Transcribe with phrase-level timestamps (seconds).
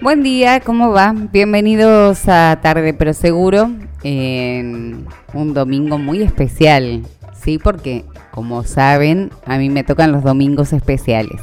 [0.00, 1.14] Buen día, ¿cómo va?
[1.14, 3.70] Bienvenidos a Tarde pero Seguro
[4.02, 7.02] en un domingo muy especial,
[7.40, 7.58] ¿sí?
[7.58, 11.40] Porque, como saben, a mí me tocan los domingos especiales.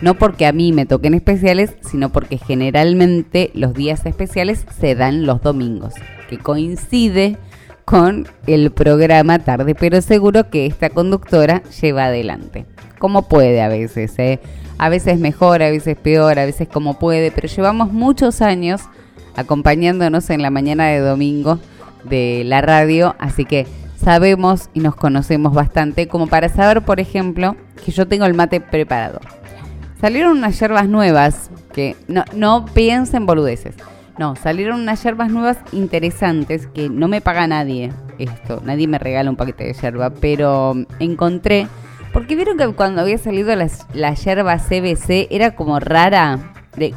[0.00, 5.26] No porque a mí me toquen especiales, sino porque generalmente los días especiales se dan
[5.26, 5.92] los domingos,
[6.28, 7.36] que coincide
[7.84, 12.64] con el programa Tarde pero Seguro que esta conductora lleva adelante.
[12.98, 14.40] Como puede a veces, ¿eh?
[14.78, 18.80] a veces mejor, a veces peor, a veces como puede, pero llevamos muchos años
[19.36, 21.58] acompañándonos en la mañana de domingo
[22.04, 27.56] de la radio, así que sabemos y nos conocemos bastante como para saber, por ejemplo,
[27.84, 29.20] que yo tengo el mate preparado.
[30.00, 33.74] Salieron unas yerbas nuevas, que no, piensen boludeces.
[34.18, 39.30] No, salieron unas yerbas nuevas interesantes que no me paga nadie esto, nadie me regala
[39.30, 41.66] un paquete de yerba, pero encontré
[42.12, 46.38] porque vieron que cuando había salido la, la CBC era como rara,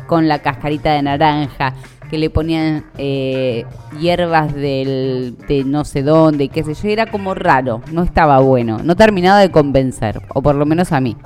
[0.07, 1.73] con la cascarita de naranja,
[2.13, 3.65] que le ponían eh,
[3.99, 8.77] hierbas del, de no sé dónde, qué sé yo, era como raro, no estaba bueno,
[8.83, 11.17] no terminaba de convencer, o por lo menos a mí.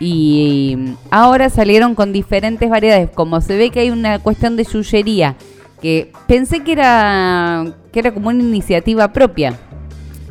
[0.00, 5.36] Y ahora salieron con diferentes variedades, como se ve que hay una cuestión de yuyería,
[5.80, 9.56] que pensé que era, que era como una iniciativa propia,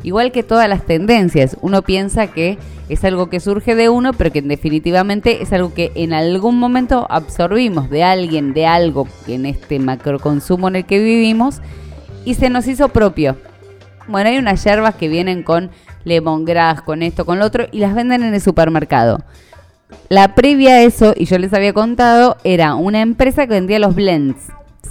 [0.06, 4.31] igual que todas las tendencias, uno piensa que es algo que surge de uno, pero
[4.31, 9.80] que definitivamente es algo que en algún momento absorbimos de alguien, de algo en este
[9.80, 11.59] macroconsumo en el que vivimos
[12.23, 13.36] y se nos hizo propio.
[14.08, 15.72] Bueno, hay unas hierbas que vienen con
[16.03, 19.23] lemongrass, con esto, con lo otro y las venden en el supermercado.
[20.09, 23.95] La previa a eso, y yo les había contado, era una empresa que vendía los
[23.95, 24.38] blends.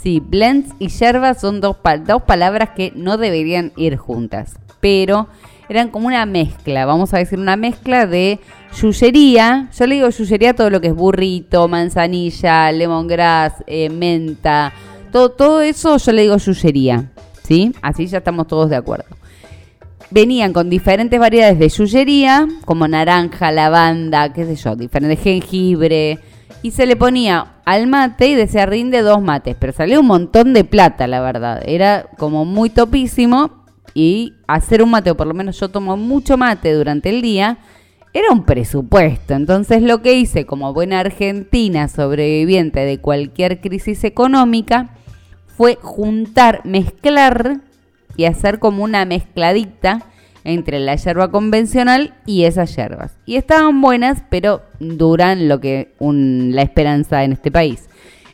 [0.03, 4.57] Sí, blends y hierbas son dos, dos palabras que no deberían ir juntas.
[4.85, 5.29] Pero
[5.71, 8.39] eran como una mezcla, vamos a decir, una mezcla de
[8.79, 9.71] yuyería.
[9.75, 14.75] Yo le digo yuyería todo lo que es burrito, manzanilla, lemongrass, eh, menta,
[15.11, 17.13] todo, todo eso yo le digo yuyería,
[17.45, 17.75] ¿sí?
[17.81, 19.07] Así ya estamos todos de acuerdo.
[20.11, 26.19] Venían con diferentes variedades de yuyería, como naranja, lavanda, qué sé yo, diferentes jengibre.
[26.61, 30.53] Y se le ponía al mate y decía rinde dos mates, pero salió un montón
[30.53, 31.63] de plata, la verdad.
[31.65, 33.64] Era como muy topísimo,
[33.95, 37.59] y hacer un mate, o por lo menos yo tomo mucho mate durante el día,
[38.13, 39.35] era un presupuesto.
[39.35, 44.91] Entonces lo que hice como buena argentina sobreviviente de cualquier crisis económica
[45.47, 47.61] fue juntar, mezclar
[48.17, 50.03] y hacer como una mezcladita
[50.43, 53.17] entre la yerba convencional y esas yerbas.
[53.25, 57.89] Y estaban buenas, pero duran lo que la esperanza en este país.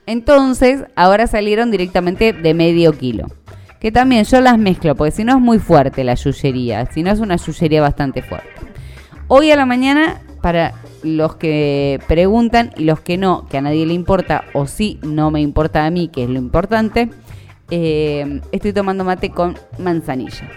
[0.06, 3.28] Entonces, ahora salieron directamente de medio kilo
[3.80, 7.10] que también yo las mezclo, porque si no es muy fuerte la yuyería, si no
[7.10, 8.48] es una yuyería bastante fuerte.
[9.26, 13.86] Hoy a la mañana, para los que preguntan y los que no, que a nadie
[13.86, 17.10] le importa, o sí, no me importa a mí, que es lo importante,
[17.70, 20.48] eh, estoy tomando mate con manzanilla.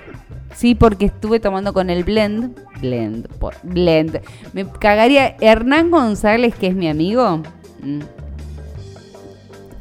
[0.53, 2.55] Sí, porque estuve tomando con el blend.
[2.79, 3.27] Blend,
[3.63, 4.21] blend.
[4.53, 5.35] Me cagaría.
[5.39, 7.41] Hernán González, que es mi amigo.
[7.81, 8.01] Mm,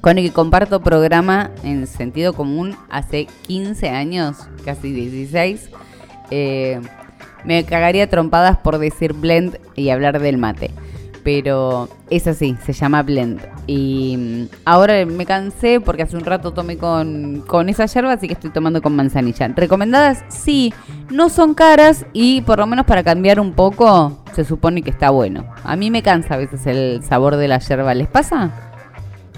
[0.02, 5.70] con el que comparto programa en sentido común hace 15 años, casi 16.
[6.30, 6.80] Eh,
[7.44, 10.72] me cagaría trompadas por decir blend y hablar del mate.
[11.22, 13.40] Pero es así, se llama blend.
[13.68, 18.26] Y mm, ahora me cansé porque hace un rato tomé con, con esa yerba, así
[18.26, 19.46] que estoy tomando con manzanilla.
[19.54, 20.24] ¿Recomendadas?
[20.26, 20.74] Sí,
[21.10, 25.10] no son caras y por lo menos para cambiar un poco se supone que está
[25.10, 25.46] bueno.
[25.62, 27.94] A mí me cansa a veces el sabor de la yerba.
[27.94, 28.71] ¿Les pasa?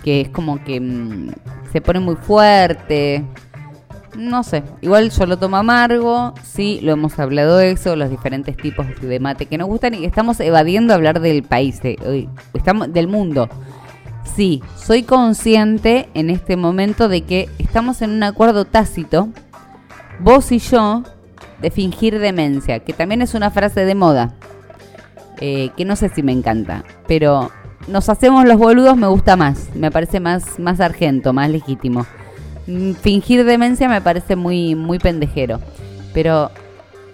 [0.04, 1.30] Que es como que mm,
[1.72, 3.24] se pone muy fuerte.
[4.16, 8.56] No sé, igual yo lo tomo amargo, sí, lo hemos hablado de eso, los diferentes
[8.56, 11.80] tipos de mate que nos gustan y estamos evadiendo hablar del país,
[12.52, 13.48] estamos, del mundo.
[14.36, 19.30] Sí, soy consciente en este momento de que estamos en un acuerdo tácito,
[20.20, 21.02] vos y yo,
[21.60, 24.34] de fingir demencia, que también es una frase de moda,
[25.40, 27.50] eh, que no sé si me encanta, pero
[27.86, 32.06] nos hacemos los boludos me gusta más, me parece más, más argento, más legítimo.
[32.66, 35.60] Mm, fingir demencia me parece muy, muy pendejero.
[36.12, 36.50] Pero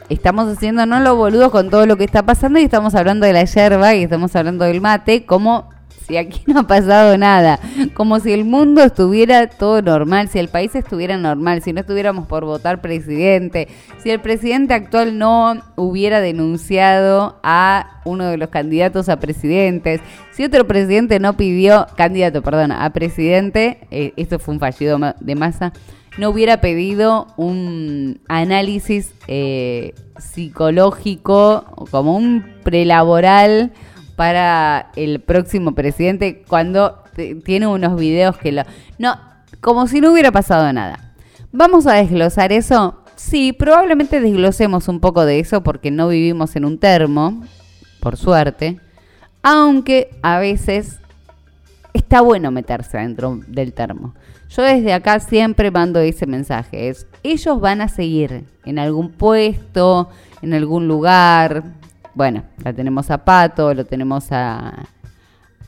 [0.09, 3.33] estamos haciendo no los boludos con todo lo que está pasando y estamos hablando de
[3.33, 5.69] la yerba y estamos hablando del mate como
[6.11, 7.61] si aquí no ha pasado nada,
[7.95, 12.27] como si el mundo estuviera todo normal, si el país estuviera normal, si no estuviéramos
[12.27, 13.69] por votar presidente,
[14.03, 20.01] si el presidente actual no hubiera denunciado a uno de los candidatos a presidentes,
[20.33, 25.35] si otro presidente no pidió, candidato, perdón, a presidente, eh, esto fue un fallido de
[25.37, 25.73] masa,
[26.19, 33.73] no hubiera pedido un análisis eh, psicológico, como un prelaboral
[34.21, 37.03] para el próximo presidente cuando
[37.43, 38.65] tiene unos videos que lo...
[38.99, 39.19] No,
[39.63, 41.15] como si no hubiera pasado nada.
[41.53, 43.03] ¿Vamos a desglosar eso?
[43.17, 47.43] Sí, probablemente desglosemos un poco de eso porque no vivimos en un termo,
[47.99, 48.79] por suerte,
[49.43, 50.99] aunque a veces
[51.95, 54.15] está bueno meterse dentro del termo.
[54.51, 60.11] Yo desde acá siempre mando ese mensaje, es ellos van a seguir en algún puesto,
[60.43, 61.80] en algún lugar,
[62.15, 64.87] bueno, la tenemos a Pato, lo tenemos a,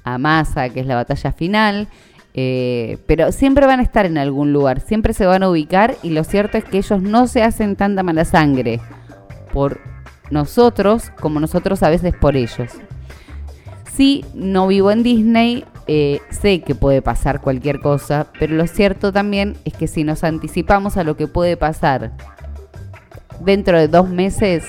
[0.04, 1.88] a Massa, que es la batalla final.
[2.34, 6.10] Eh, pero siempre van a estar en algún lugar, siempre se van a ubicar y
[6.10, 8.80] lo cierto es que ellos no se hacen tanta mala sangre
[9.52, 9.80] por
[10.30, 12.72] nosotros como nosotros a veces por ellos.
[13.92, 19.12] Sí, no vivo en Disney, eh, sé que puede pasar cualquier cosa, pero lo cierto
[19.12, 22.12] también es que si nos anticipamos a lo que puede pasar
[23.40, 24.64] dentro de dos meses,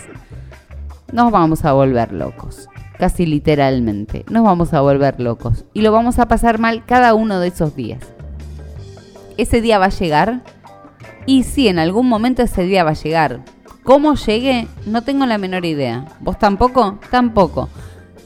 [1.13, 2.67] nos vamos a volver locos.
[2.97, 5.63] Casi literalmente, nos vamos a volver locos.
[5.71, 8.01] Y lo vamos a pasar mal cada uno de esos días.
[9.37, 10.41] Ese día va a llegar.
[11.27, 13.41] Y sí, en algún momento ese día va a llegar.
[13.83, 14.67] ¿Cómo llegue?
[14.87, 16.05] No tengo la menor idea.
[16.19, 16.97] ¿Vos tampoco?
[17.11, 17.69] Tampoco.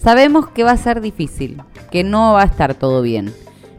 [0.01, 1.61] Sabemos que va a ser difícil,
[1.91, 3.33] que no va a estar todo bien.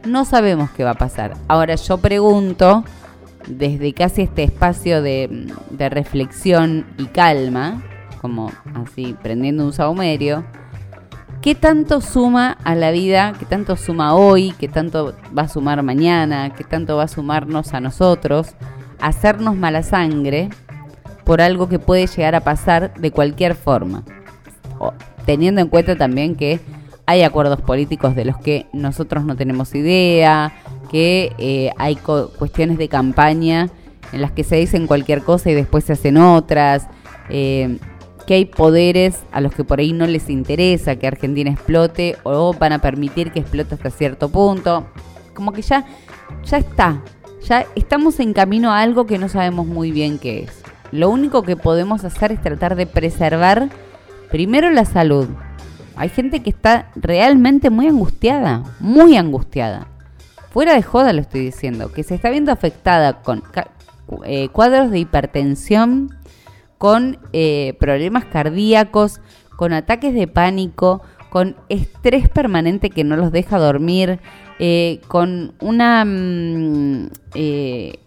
[0.04, 1.34] No sabemos qué va a pasar.
[1.48, 2.84] Ahora yo pregunto,
[3.46, 7.82] desde casi este espacio de, de reflexión y calma,
[8.20, 10.44] como así prendiendo un saumerio,
[11.40, 13.32] ¿qué tanto suma a la vida?
[13.38, 14.52] ¿Qué tanto suma hoy?
[14.58, 16.54] ¿Qué tanto va a sumar mañana?
[16.54, 18.54] ¿Qué tanto va a sumarnos a nosotros?
[19.00, 20.50] Hacernos mala sangre
[21.24, 24.02] por algo que puede llegar a pasar de cualquier forma.
[25.26, 26.58] teniendo en cuenta también que
[27.04, 30.52] hay acuerdos políticos de los que nosotros no tenemos idea,
[30.90, 33.68] que eh, hay cuestiones de campaña
[34.12, 36.86] en las que se dicen cualquier cosa y después se hacen otras.
[37.28, 37.78] Eh,
[38.28, 42.52] que hay poderes a los que por ahí no les interesa que Argentina explote o
[42.52, 44.86] van a permitir que explote hasta cierto punto.
[45.32, 45.86] Como que ya,
[46.44, 47.02] ya está,
[47.42, 50.62] ya estamos en camino a algo que no sabemos muy bien qué es.
[50.92, 53.70] Lo único que podemos hacer es tratar de preservar
[54.30, 55.28] primero la salud.
[55.96, 59.86] Hay gente que está realmente muy angustiada, muy angustiada.
[60.50, 63.42] Fuera de joda lo estoy diciendo, que se está viendo afectada con
[64.26, 66.17] eh, cuadros de hipertensión
[66.78, 69.20] con eh, problemas cardíacos,
[69.56, 74.20] con ataques de pánico, con estrés permanente que no los deja dormir,
[74.58, 76.04] eh, con una...
[76.04, 77.98] Mm, eh,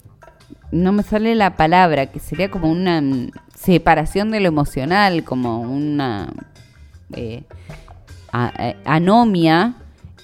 [0.72, 5.60] no me sale la palabra, que sería como una mm, separación de lo emocional, como
[5.60, 6.34] una
[8.86, 9.76] anomia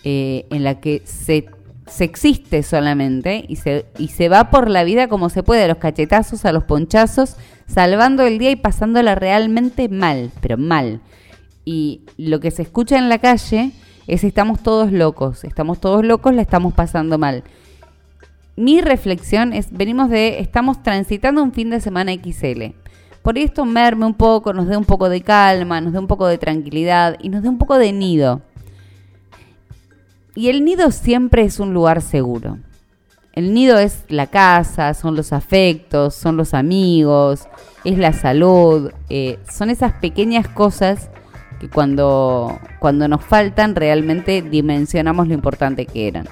[0.03, 1.49] en la que se,
[1.87, 5.67] se, existe solamente y se, y se va por la vida como se puede, a
[5.67, 7.35] los cachetazos, a los ponchazos,
[7.67, 11.01] salvando el día y pasándola realmente mal, pero mal.
[11.65, 13.71] Y lo que se escucha en la calle
[14.07, 17.43] es estamos todos locos, estamos todos locos, la estamos pasando mal.
[18.55, 22.73] Mi reflexión es, venimos de, estamos transitando un fin de semana XL.
[23.21, 26.27] Por esto merme un poco, nos dé un poco de calma, nos dé un poco
[26.27, 28.41] de tranquilidad y nos dé un poco de nido.
[30.37, 32.59] Y el nido siempre es un lugar seguro.
[33.33, 37.47] El nido es la casa, son los afectos, son los amigos,
[37.83, 41.09] es la salud, eh, son esas pequeñas cosas
[41.59, 46.27] que cuando, cuando nos faltan realmente dimensionamos lo importante que eran.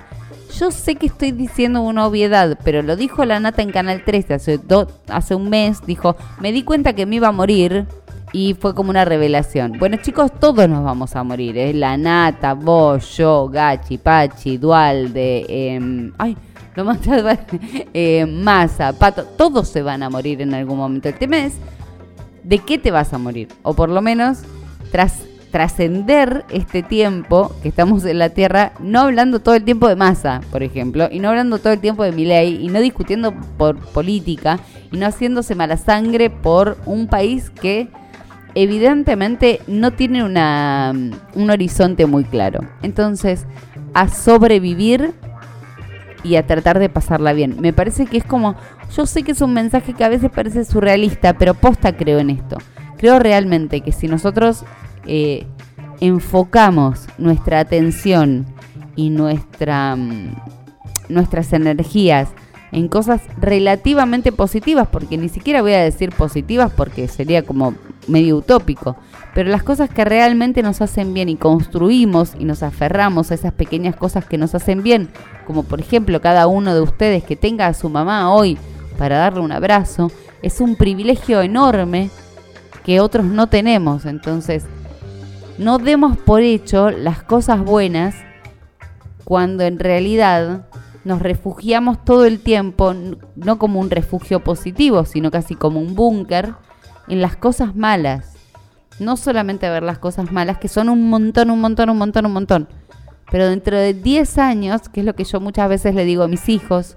[0.55, 4.35] Yo sé que estoy diciendo una obviedad, pero lo dijo la Nata en Canal 13
[4.35, 4.59] hace,
[5.07, 7.87] hace un mes, dijo, me di cuenta que me iba a morir
[8.35, 9.77] y fue como una revelación.
[9.79, 11.73] Bueno chicos, todos nos vamos a morir, ¿eh?
[11.73, 16.35] la Nata, vos, yo, Gachi, Pachi, Dualde, eh, ay,
[16.75, 16.99] lo más
[17.93, 21.07] eh, masa, pato, todos se van a morir en algún momento.
[21.07, 21.53] El tema es
[22.43, 24.39] de qué te vas a morir, o por lo menos
[24.91, 29.95] tras trascender este tiempo que estamos en la Tierra, no hablando todo el tiempo de
[29.95, 33.33] masa, por ejemplo, y no hablando todo el tiempo de mi ley, y no discutiendo
[33.57, 34.59] por política,
[34.91, 37.87] y no haciéndose mala sangre por un país que
[38.55, 40.93] evidentemente no tiene una,
[41.35, 42.61] un horizonte muy claro.
[42.81, 43.45] Entonces,
[43.93, 45.13] a sobrevivir
[46.23, 47.57] y a tratar de pasarla bien.
[47.59, 48.55] Me parece que es como,
[48.95, 52.31] yo sé que es un mensaje que a veces parece surrealista, pero posta creo en
[52.31, 52.57] esto.
[52.97, 54.63] Creo realmente que si nosotros
[55.05, 55.45] eh,
[55.99, 58.45] enfocamos nuestra atención
[58.95, 60.35] y nuestra, mm,
[61.09, 62.29] nuestras energías
[62.71, 67.75] en cosas relativamente positivas, porque ni siquiera voy a decir positivas porque sería como
[68.07, 68.95] medio utópico,
[69.33, 73.53] pero las cosas que realmente nos hacen bien y construimos y nos aferramos a esas
[73.53, 75.09] pequeñas cosas que nos hacen bien,
[75.45, 78.57] como por ejemplo cada uno de ustedes que tenga a su mamá hoy
[78.97, 82.09] para darle un abrazo, es un privilegio enorme
[82.83, 84.05] que otros no tenemos.
[84.05, 84.63] Entonces,
[85.57, 88.15] no demos por hecho las cosas buenas
[89.23, 90.67] cuando en realidad
[91.03, 92.93] nos refugiamos todo el tiempo,
[93.35, 96.53] no como un refugio positivo, sino casi como un búnker,
[97.07, 98.33] en las cosas malas.
[98.99, 102.33] No solamente ver las cosas malas, que son un montón, un montón, un montón, un
[102.33, 102.69] montón.
[103.31, 106.27] Pero dentro de 10 años, que es lo que yo muchas veces le digo a
[106.27, 106.95] mis hijos,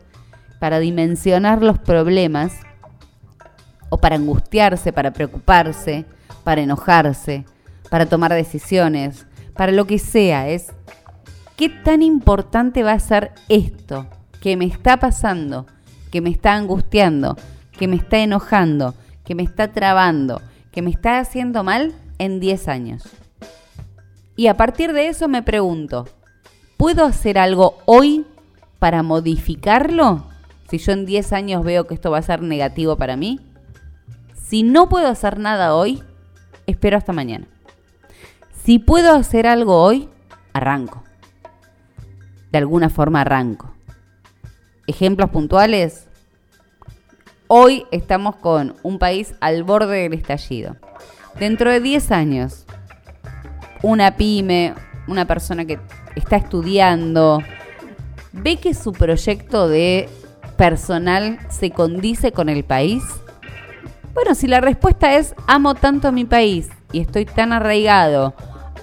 [0.60, 2.52] para dimensionar los problemas,
[3.90, 6.04] o para angustiarse, para preocuparse,
[6.44, 7.44] para enojarse,
[7.90, 10.72] para tomar decisiones, para lo que sea, es
[11.56, 14.06] ¿qué tan importante va a ser esto
[14.40, 15.66] que me está pasando,
[16.10, 17.36] que me está angustiando,
[17.72, 18.94] que me está enojando,
[19.28, 20.40] que me está trabando,
[20.72, 23.04] que me está haciendo mal en 10 años?
[24.36, 26.08] Y a partir de eso me pregunto,
[26.78, 28.24] ¿puedo hacer algo hoy
[28.78, 30.24] para modificarlo?
[30.70, 33.38] Si yo en 10 años veo que esto va a ser negativo para mí.
[34.34, 36.02] Si no puedo hacer nada hoy,
[36.66, 37.46] espero hasta mañana.
[38.64, 40.08] Si puedo hacer algo hoy,
[40.54, 41.04] arranco.
[42.50, 43.74] De alguna forma arranco.
[44.86, 46.07] Ejemplos puntuales.
[47.48, 50.76] Hoy estamos con un país al borde del estallido.
[51.38, 52.66] Dentro de 10 años,
[53.82, 54.74] una pyme,
[55.06, 55.78] una persona que
[56.14, 57.42] está estudiando,
[58.32, 60.08] ve que su proyecto de
[60.56, 63.02] personal se condice con el país
[64.18, 68.34] bueno, si la respuesta es amo tanto a mi país y estoy tan arraigado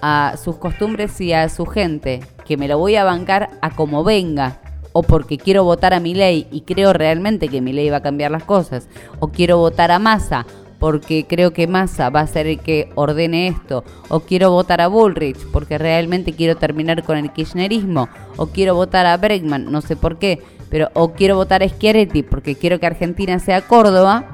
[0.02, 4.06] a sus costumbres y a su gente que me lo voy a bancar a como
[4.06, 4.62] venga,
[4.98, 8.02] o porque quiero votar a mi ley y creo realmente que mi ley va a
[8.02, 8.88] cambiar las cosas,
[9.20, 10.46] o quiero votar a Massa
[10.80, 14.88] porque creo que Massa va a ser el que ordene esto, o quiero votar a
[14.88, 19.98] Bullrich porque realmente quiero terminar con el kirchnerismo, o quiero votar a Bregman, no sé
[19.98, 24.28] por qué, pero o quiero votar a Schiaretti porque quiero que Argentina sea Córdoba,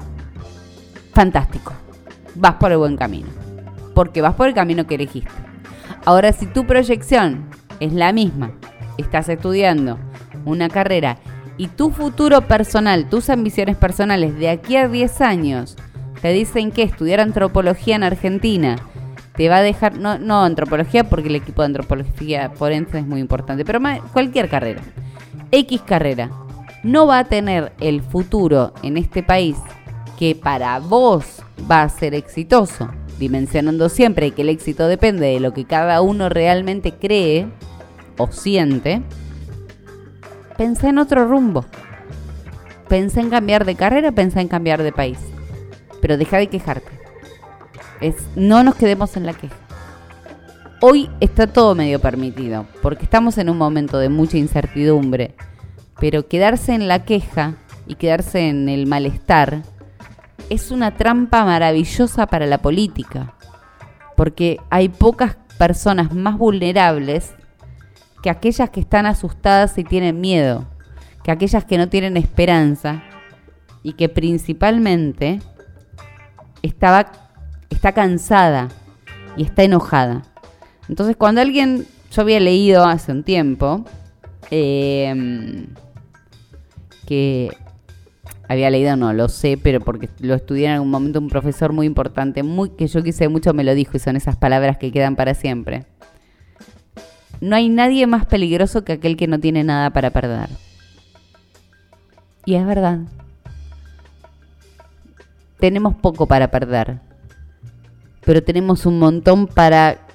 [1.12, 1.72] fantástico.
[2.36, 3.28] Vas por el buen camino.
[3.96, 5.30] Porque vas por el camino que elegiste.
[6.04, 7.50] Ahora, si tu proyección
[7.80, 8.52] es la misma,
[8.96, 9.98] estás estudiando
[10.44, 11.18] una carrera
[11.56, 15.76] y tu futuro personal, tus ambiciones personales de aquí a 10 años
[16.20, 18.76] te dicen que estudiar antropología en Argentina
[19.36, 23.20] te va a dejar, no, no antropología porque el equipo de antropología forense es muy
[23.20, 23.80] importante, pero
[24.12, 24.82] cualquier carrera,
[25.50, 26.30] X carrera,
[26.82, 29.56] no va a tener el futuro en este país
[30.18, 35.52] que para vos va a ser exitoso, dimensionando siempre que el éxito depende de lo
[35.52, 37.46] que cada uno realmente cree
[38.18, 39.02] o siente,
[40.56, 41.64] pensé en otro rumbo.
[42.88, 45.18] Pensé en cambiar de carrera, pensé en cambiar de país.
[46.00, 46.90] Pero deja de quejarte.
[48.00, 49.56] Es, no nos quedemos en la queja.
[50.80, 55.34] Hoy está todo medio permitido, porque estamos en un momento de mucha incertidumbre.
[56.00, 57.54] Pero quedarse en la queja
[57.86, 59.62] y quedarse en el malestar
[60.50, 63.34] es una trampa maravillosa para la política,
[64.16, 67.32] porque hay pocas personas más vulnerables
[68.22, 70.66] que aquellas que están asustadas y tienen miedo,
[71.24, 73.02] que aquellas que no tienen esperanza
[73.82, 75.40] y que principalmente
[76.62, 77.10] estaba,
[77.68, 78.68] está cansada
[79.36, 80.22] y está enojada.
[80.88, 83.84] Entonces cuando alguien, yo había leído hace un tiempo,
[84.50, 85.66] eh,
[87.06, 87.50] que
[88.48, 91.86] había leído, no lo sé, pero porque lo estudié en algún momento un profesor muy
[91.86, 95.16] importante, muy que yo quise mucho me lo dijo y son esas palabras que quedan
[95.16, 95.86] para siempre.
[97.42, 100.48] No hay nadie más peligroso que aquel que no tiene nada para perder.
[102.44, 103.00] Y es verdad.
[105.58, 107.00] Tenemos poco para perder,
[108.24, 110.06] pero tenemos un montón para,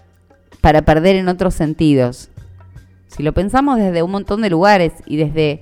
[0.61, 2.29] para perder en otros sentidos.
[3.07, 5.59] Si lo pensamos desde un montón de lugares y desde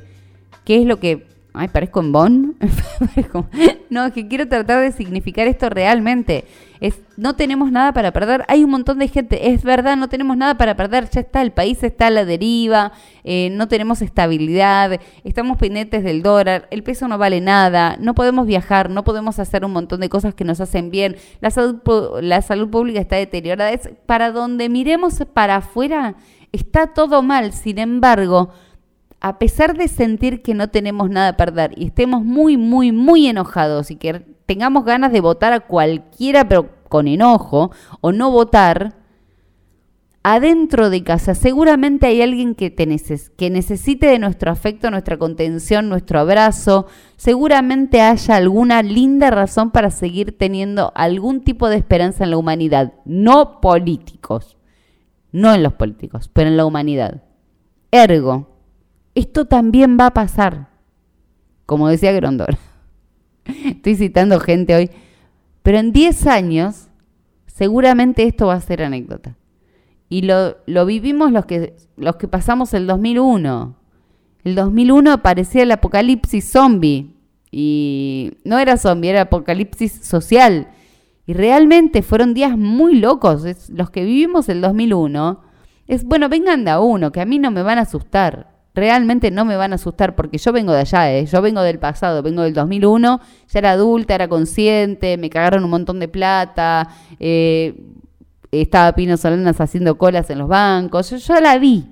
[0.66, 1.26] qué es lo que
[1.58, 2.56] Ay, parezco en Bonn.
[3.90, 6.44] no, es que quiero tratar de significar esto realmente.
[6.82, 8.44] Es, no tenemos nada para perder.
[8.50, 9.52] Hay un montón de gente.
[9.52, 11.10] Es verdad, no tenemos nada para perder.
[11.10, 12.92] Ya está, el país está a la deriva.
[13.24, 15.00] Eh, no tenemos estabilidad.
[15.24, 16.68] Estamos pendientes del dólar.
[16.72, 17.96] El peso no vale nada.
[18.02, 18.90] No podemos viajar.
[18.90, 21.16] No podemos hacer un montón de cosas que nos hacen bien.
[21.40, 21.80] La salud,
[22.22, 23.72] la salud pública está deteriorada.
[23.72, 26.16] Es para donde miremos para afuera.
[26.52, 27.54] Está todo mal.
[27.54, 28.50] Sin embargo,
[29.26, 33.26] a pesar de sentir que no tenemos nada a perder y estemos muy, muy, muy
[33.26, 38.98] enojados y que tengamos ganas de votar a cualquiera pero con enojo o no votar,
[40.22, 42.86] adentro de casa seguramente hay alguien que, te
[43.36, 46.86] que necesite de nuestro afecto, nuestra contención, nuestro abrazo.
[47.16, 52.94] Seguramente haya alguna linda razón para seguir teniendo algún tipo de esperanza en la humanidad.
[53.06, 54.56] No políticos.
[55.32, 57.24] No en los políticos, pero en la humanidad.
[57.90, 58.55] Ergo,
[59.16, 60.68] esto también va a pasar.
[61.66, 62.58] Como decía Grondor.
[63.66, 64.92] Estoy citando gente hoy.
[65.64, 66.90] Pero en 10 años,
[67.48, 69.36] seguramente esto va a ser anécdota.
[70.10, 73.76] Y lo, vivimos los que, los que pasamos el 2001.
[74.44, 77.16] El 2001 parecía el apocalipsis zombie.
[77.52, 80.68] Y no era zombie, era apocalipsis social.
[81.26, 83.44] Y realmente fueron días muy locos.
[83.70, 85.42] los que vivimos el 2001.
[85.88, 88.55] Es, bueno, vengan de a uno, que a mí no me van a asustar.
[88.76, 91.26] Realmente no me van a asustar porque yo vengo de allá, ¿eh?
[91.26, 95.70] yo vengo del pasado, vengo del 2001, ya era adulta, era consciente, me cagaron un
[95.70, 97.82] montón de plata, eh,
[98.52, 101.86] estaba Pino Solanas haciendo colas en los bancos, yo ya la vi.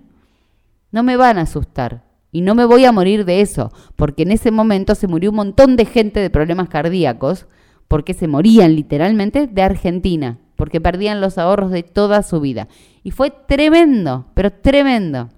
[0.92, 2.04] No me van a asustar.
[2.34, 5.38] Y no me voy a morir de eso, porque en ese momento se murió un
[5.38, 7.48] montón de gente de problemas cardíacos,
[7.88, 12.68] porque se morían literalmente de Argentina, porque perdían los ahorros de toda su vida.
[13.04, 15.30] Y fue tremendo, pero tremendo.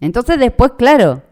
[0.00, 1.22] Entonces después, claro,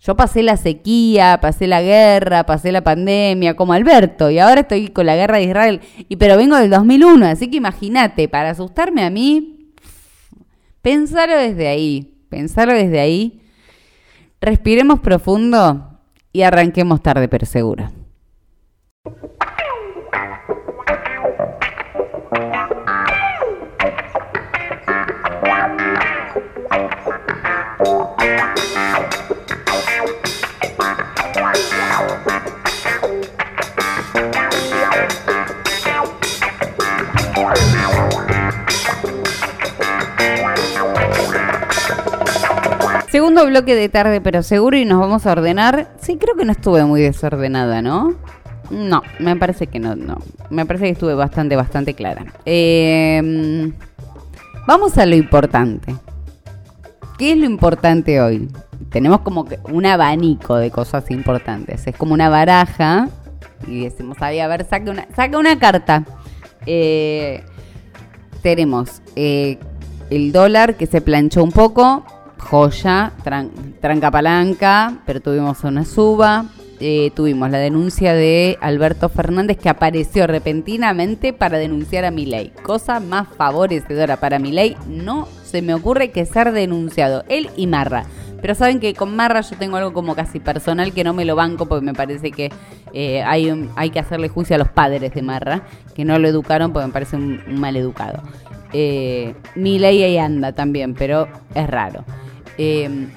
[0.00, 4.88] yo pasé la sequía, pasé la guerra, pasé la pandemia, como Alberto, y ahora estoy
[4.88, 9.02] con la guerra de Israel, y pero vengo del 2001, así que imagínate, para asustarme
[9.02, 9.72] a mí,
[10.82, 13.42] pensarlo desde ahí, pensarlo desde ahí,
[14.40, 15.98] respiremos profundo
[16.32, 17.97] y arranquemos tarde pero seguro.
[43.18, 45.90] Segundo bloque de tarde, pero seguro, y nos vamos a ordenar.
[46.00, 48.14] Sí, creo que no estuve muy desordenada, ¿no?
[48.70, 50.18] No, me parece que no, no.
[50.50, 52.26] Me parece que estuve bastante, bastante clara.
[52.44, 53.72] Em,
[54.68, 55.96] vamos a lo importante.
[57.18, 58.48] ¿Qué es lo importante hoy?
[58.88, 61.88] Tenemos como un abanico de cosas importantes.
[61.88, 63.08] Es como una baraja
[63.66, 66.04] y decimos, a ver, saca una, saca una carta.
[66.66, 67.42] Eh,
[68.42, 69.58] tenemos eh,
[70.08, 72.04] el dólar que se planchó un poco,
[72.38, 73.12] joya,
[73.80, 76.46] tranca palanca, pero tuvimos una suba.
[76.80, 82.52] Eh, tuvimos la denuncia de Alberto Fernández que apareció repentinamente para denunciar a Milei.
[82.62, 87.24] Cosa más favorecedora para Milei no se me ocurre que ser denunciado.
[87.28, 88.04] Él y Marra.
[88.40, 91.34] Pero saben que con Marra yo tengo algo como casi personal que no me lo
[91.34, 92.52] banco porque me parece que
[92.92, 95.62] eh, hay, hay que hacerle juicio a los padres de Marra,
[95.94, 98.22] que no lo educaron porque me parece un, mal educado.
[98.72, 102.04] Eh, Milei ahí anda también, pero es raro.
[102.58, 103.08] Em,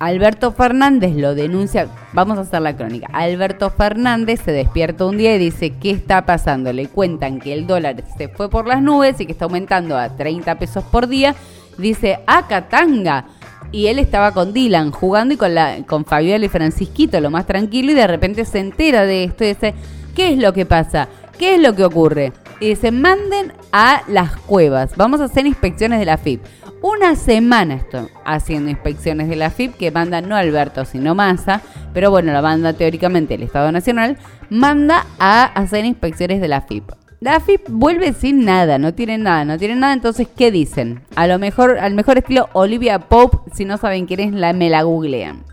[0.00, 3.06] Alberto Fernández lo denuncia, vamos a hacer la crónica.
[3.12, 6.72] Alberto Fernández se despierta un día y dice, ¿qué está pasando?
[6.72, 10.16] Le cuentan que el dólar se fue por las nubes y que está aumentando a
[10.16, 11.34] 30 pesos por día.
[11.76, 13.26] Dice, ¡ah, Catanga!
[13.72, 17.46] Y él estaba con Dylan jugando y con, la, con Fabiola y Francisquito, lo más
[17.46, 19.74] tranquilo, y de repente se entera de esto y dice,
[20.16, 21.08] ¿qué es lo que pasa?
[21.38, 22.32] ¿Qué es lo que ocurre?
[22.58, 26.42] Y dice, manden a las cuevas, vamos a hacer inspecciones de la FIP
[26.82, 31.60] una semana estoy haciendo inspecciones de la FIP que manda no Alberto sino Massa,
[31.92, 34.16] pero bueno, la manda teóricamente el Estado Nacional,
[34.48, 36.90] manda a hacer inspecciones de la FIP.
[37.20, 41.02] La FIP vuelve sin nada, no tiene nada, no tiene nada, entonces ¿qué dicen?
[41.16, 44.70] A lo mejor, al mejor estilo Olivia Pope, si no saben quién es, la, me
[44.70, 45.44] la googlean.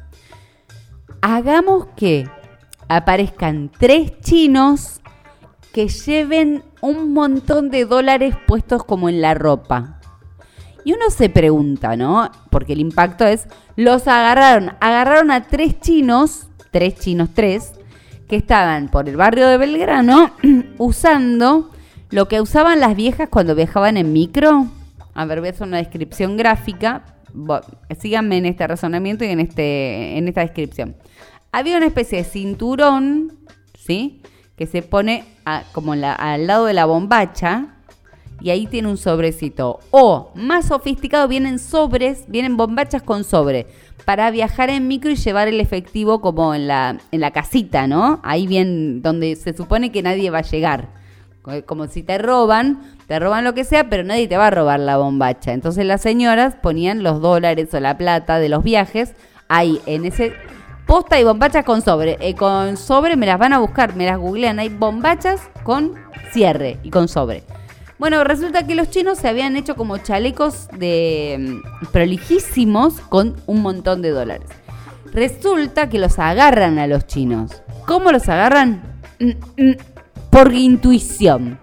[1.21, 2.29] Hagamos que
[2.87, 5.01] aparezcan tres chinos
[5.73, 9.96] que lleven un montón de dólares puestos como en la ropa
[10.88, 12.32] y uno se pregunta, ¿no?
[12.50, 13.45] Porque el impacto es,
[13.76, 17.73] los agarraron, agarraron a tres chinos, tres chinos, tres,
[18.30, 20.32] que estaban por el barrio de Belgrano
[20.78, 21.71] usando
[22.10, 24.67] lo que usaban las viejas cuando viajaban en micro.
[25.13, 27.04] A ver, voy a hacer una descripción gráfica.
[28.00, 30.95] síganme en este razonamiento y en, este, en esta descripción.
[31.52, 33.34] Había una especie de cinturón,
[33.78, 34.21] ¿sí?
[34.56, 35.26] Que se pone
[35.73, 37.76] como al lado de la bombacha,
[38.41, 39.80] y ahí tiene un sobrecito.
[39.91, 43.67] O más sofisticado, vienen sobres, vienen bombachas con sobre
[44.06, 48.21] para viajar en micro y llevar el efectivo como en la, en la casita, ¿no?
[48.23, 50.88] Ahí bien, donde se supone que nadie va a llegar.
[51.65, 54.80] Como si te roban, te roban lo que sea, pero nadie te va a robar
[54.80, 55.52] la bombacha.
[55.54, 59.13] Entonces las señoras ponían los dólares o la plata de los viajes
[59.47, 60.34] ahí, en ese
[60.86, 62.17] posta y bombachas con sobre.
[62.21, 64.60] Eh, con sobre me las van a buscar, me las googlean.
[64.60, 65.95] Hay bombachas con
[66.32, 67.43] cierre y con sobre.
[67.99, 73.62] Bueno, resulta que los chinos se habían hecho como chalecos de mm, prolijísimos con un
[73.62, 74.47] montón de dólares.
[75.13, 77.63] Resulta que los agarran a los chinos.
[77.88, 78.83] ¿Cómo los agarran?
[79.19, 79.29] Mm,
[79.62, 79.75] mm,
[80.29, 81.60] por intuición.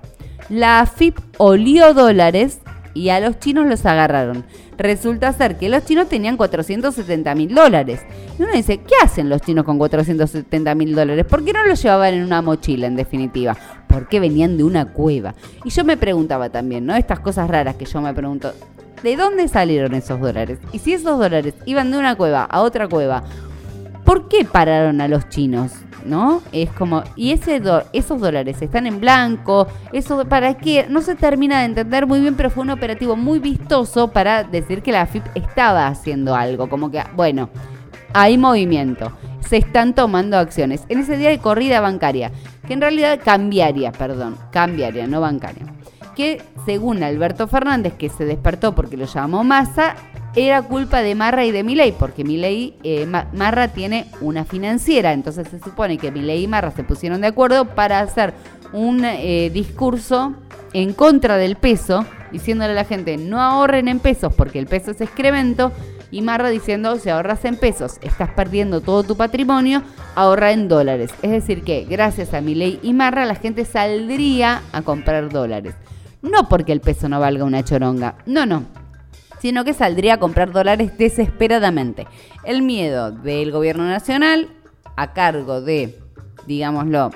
[0.48, 2.60] La AFIP olió dólares
[2.94, 4.44] y a los chinos los agarraron.
[4.78, 8.00] Resulta ser que los chinos tenían 470 mil dólares.
[8.38, 11.24] Y uno dice, ¿qué hacen los chinos con 470 mil dólares?
[11.26, 13.56] ¿Por qué no los llevaban en una mochila, en definitiva?
[13.86, 15.34] ¿Por qué venían de una cueva?
[15.64, 16.96] Y yo me preguntaba también, ¿no?
[16.96, 18.52] Estas cosas raras que yo me pregunto,
[19.02, 20.58] ¿de dónde salieron esos dólares?
[20.72, 23.22] Y si esos dólares iban de una cueva a otra cueva,
[24.04, 25.72] ¿por qué pararon a los chinos?
[26.04, 26.42] ¿no?
[26.52, 31.66] Es como, y esos dólares están en blanco, eso para qué, no se termina de
[31.66, 35.86] entender muy bien, pero fue un operativo muy vistoso para decir que la AFIP estaba
[35.86, 37.48] haciendo algo, como que, bueno,
[38.12, 40.84] hay movimiento, se están tomando acciones.
[40.88, 42.30] En ese día de corrida bancaria,
[42.66, 45.66] que en realidad cambiaría, perdón, cambiaría, no bancaria,
[46.14, 49.96] que según Alberto Fernández, que se despertó porque lo llamó Massa,
[50.36, 55.48] era culpa de Marra y de Milei, porque Milei, eh, Marra tiene una financiera, entonces
[55.48, 58.34] se supone que Milei y Marra se pusieron de acuerdo para hacer
[58.72, 60.34] un eh, discurso
[60.72, 64.90] en contra del peso, diciéndole a la gente no ahorren en pesos porque el peso
[64.90, 65.72] es excremento,
[66.10, 69.82] y Marra diciendo si ahorras en pesos estás perdiendo todo tu patrimonio,
[70.14, 71.10] ahorra en dólares.
[71.22, 75.74] Es decir que gracias a Milei y Marra la gente saldría a comprar dólares.
[76.22, 78.62] No porque el peso no valga una choronga, no, no,
[79.44, 82.06] sino que saldría a comprar dólares desesperadamente.
[82.44, 84.48] El miedo del gobierno nacional,
[84.96, 85.98] a cargo de,
[86.46, 87.10] digámoslo,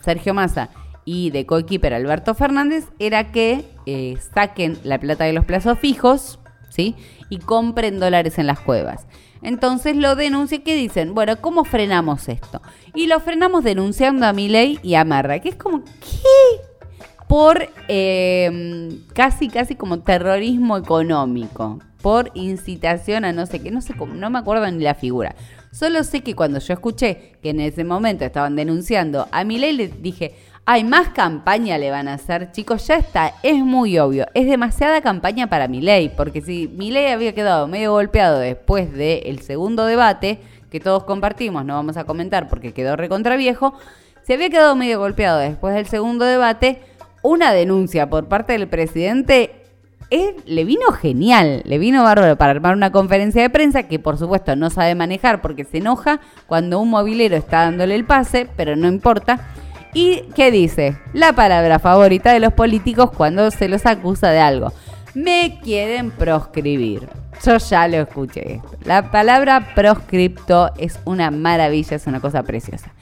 [0.00, 0.70] Sergio Massa
[1.04, 6.38] y de coequiper Alberto Fernández, era que eh, saquen la plata de los plazos fijos,
[6.68, 6.94] ¿sí?
[7.28, 9.08] Y compren dólares en las cuevas.
[9.42, 12.62] Entonces lo denuncia que dicen, bueno, ¿cómo frenamos esto?
[12.94, 16.62] Y lo frenamos denunciando a Milei y a Marra, que es como, ¿qué?
[17.28, 23.94] Por em, casi, casi como terrorismo económico, por incitación a no sé qué, no sé
[23.94, 25.34] cómo, no me acuerdo ni la figura.
[25.72, 29.88] Solo sé que cuando yo escuché que en ese momento estaban denunciando a Milei, le
[29.88, 30.34] dije,
[30.66, 35.02] hay más campaña le van a hacer, chicos, ya está, es muy obvio, es demasiada
[35.02, 40.38] campaña para Milei, porque si Milei había quedado medio golpeado después del segundo debate,
[40.70, 43.74] que todos compartimos, no vamos a comentar porque quedó recontra viejo,
[44.22, 46.80] se había quedado medio golpeado después del segundo debate,
[47.24, 49.64] una denuncia por parte del presidente
[50.46, 54.54] le vino genial, le vino bárbaro para armar una conferencia de prensa que por supuesto
[54.54, 58.86] no sabe manejar porque se enoja cuando un movilero está dándole el pase, pero no
[58.86, 59.48] importa.
[59.94, 60.98] ¿Y qué dice?
[61.14, 64.72] La palabra favorita de los políticos cuando se los acusa de algo.
[65.14, 67.08] Me quieren proscribir.
[67.44, 68.60] Yo ya lo escuché.
[68.84, 72.92] La palabra proscripto es una maravilla, es una cosa preciosa.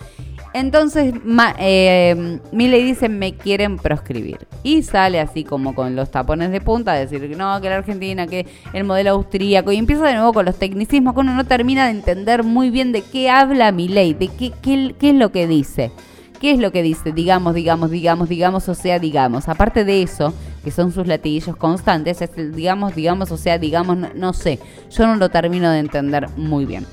[0.54, 1.14] Entonces
[1.58, 4.38] eh, Miley dice, me quieren proscribir.
[4.62, 8.26] Y sale así como con los tapones de punta, a decir no, que la Argentina,
[8.26, 9.72] que el modelo austríaco.
[9.72, 12.92] Y empieza de nuevo con los tecnicismos que uno no termina de entender muy bien
[12.92, 15.90] de qué habla Miley, de qué, qué, es lo que dice.
[16.38, 17.12] ¿Qué es lo que dice?
[17.12, 19.48] Digamos, digamos, digamos, digamos, o sea, digamos.
[19.48, 20.34] Aparte de eso,
[20.64, 24.58] que son sus latiguillos constantes, digamos, digamos, o sea, digamos, no, sé.
[24.90, 26.84] Yo no lo termino de entender muy bien.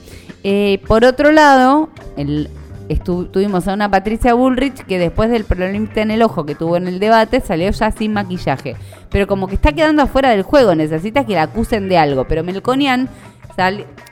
[0.43, 2.47] Eh, por otro lado, el
[2.97, 6.87] tuvimos a una Patricia Bullrich que después del problema en el ojo que tuvo en
[6.87, 8.75] el debate salió ya sin maquillaje.
[9.09, 12.25] Pero como que está quedando afuera del juego, necesita que la acusen de algo.
[12.25, 13.09] Pero Melconian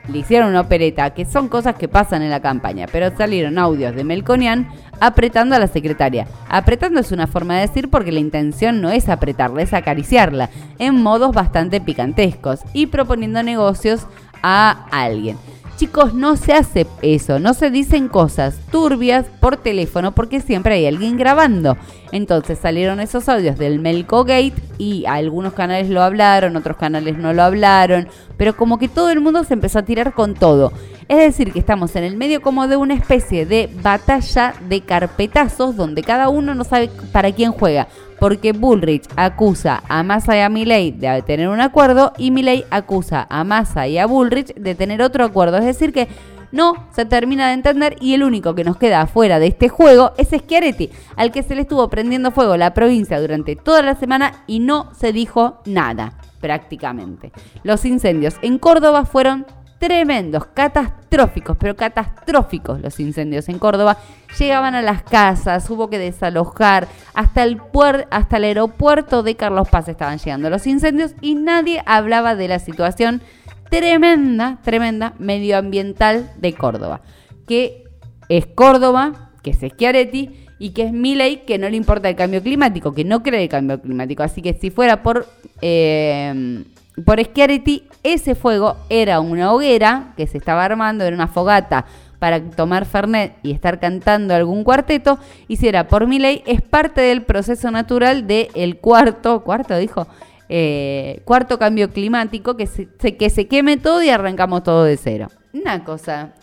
[0.09, 3.95] le hicieron una opereta, que son cosas que pasan en la campaña, pero salieron audios
[3.95, 4.67] de Melconian
[4.99, 6.27] apretando a la secretaria.
[6.49, 11.01] Apretando es una forma de decir porque la intención no es apretarla, es acariciarla, en
[11.01, 14.07] modos bastante picantescos y proponiendo negocios
[14.43, 15.37] a alguien.
[15.77, 20.87] Chicos, no se hace eso, no se dicen cosas turbias por teléfono porque siempre hay
[20.87, 21.77] alguien grabando.
[22.11, 27.31] Entonces salieron esos audios del Melco Gate y algunos canales lo hablaron, otros canales no
[27.31, 30.73] lo hablaron, pero como que todo el mundo se empezó a tirar con todo.
[31.09, 35.75] Es decir, que estamos en el medio como de una especie de batalla de carpetazos
[35.75, 37.87] donde cada uno no sabe para quién juega
[38.19, 43.27] porque Bullrich acusa a Massa y a Milley de tener un acuerdo y Milley acusa
[43.29, 45.57] a Massa y a Bullrich de tener otro acuerdo.
[45.57, 46.07] Es decir que
[46.51, 50.13] no se termina de entender y el único que nos queda fuera de este juego
[50.17, 54.43] es Schiaretti, al que se le estuvo prendiendo fuego la provincia durante toda la semana
[54.47, 57.31] y no se dijo nada prácticamente.
[57.63, 59.45] Los incendios en Córdoba fueron
[59.79, 63.97] tremendos, catastróficos, pero catastróficos los incendios en Córdoba.
[64.37, 67.61] Llegaban a las casas, hubo que desalojar, hasta el,
[68.09, 72.59] hasta el aeropuerto de Carlos Paz estaban llegando los incendios y nadie hablaba de la
[72.59, 73.21] situación
[73.69, 77.01] tremenda, tremenda medioambiental de Córdoba,
[77.47, 77.83] que
[78.29, 82.41] es Córdoba, que es Schiaretti y que es Milley que no le importa el cambio
[82.41, 84.23] climático, que no cree el cambio climático.
[84.23, 85.27] Así que si fuera por,
[85.61, 86.63] eh,
[87.05, 91.85] por Schiaretti, ese fuego era una hoguera que se estaba armando, era una fogata
[92.19, 97.01] para tomar Fernet y estar cantando algún cuarteto, y si era por Milley, es parte
[97.01, 100.07] del proceso natural del cuarto, cuarto dijo,
[100.49, 105.27] eh, cuarto cambio climático, que se, que se queme todo y arrancamos todo de cero.
[105.53, 106.33] Una cosa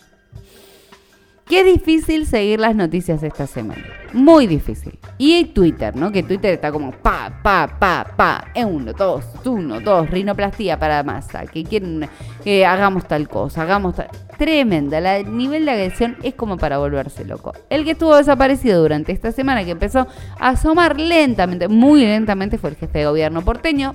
[1.47, 3.83] Qué difícil seguir las noticias esta semana.
[4.13, 4.97] Muy difícil.
[5.19, 6.11] Y Twitter, ¿no?
[6.11, 8.47] Que Twitter está como pa, pa, pa, pa.
[8.65, 10.09] Uno, dos, uno, dos.
[10.09, 11.45] Rinoplastía para masa.
[11.45, 12.09] Que quieren
[12.43, 14.09] que hagamos tal cosa, hagamos tal.
[14.39, 14.97] Tremenda.
[15.17, 17.53] El nivel de agresión es como para volverse loco.
[17.69, 20.07] El que estuvo desaparecido durante esta semana, que empezó
[20.39, 23.93] a asomar lentamente, muy lentamente, fue el jefe de gobierno porteño.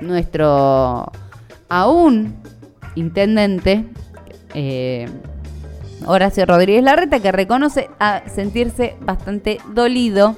[0.00, 1.10] Nuestro
[1.68, 2.36] aún
[2.94, 3.86] intendente.
[4.54, 5.08] Eh,
[6.06, 10.36] Horacio Rodríguez Larreta, que reconoce a sentirse bastante dolido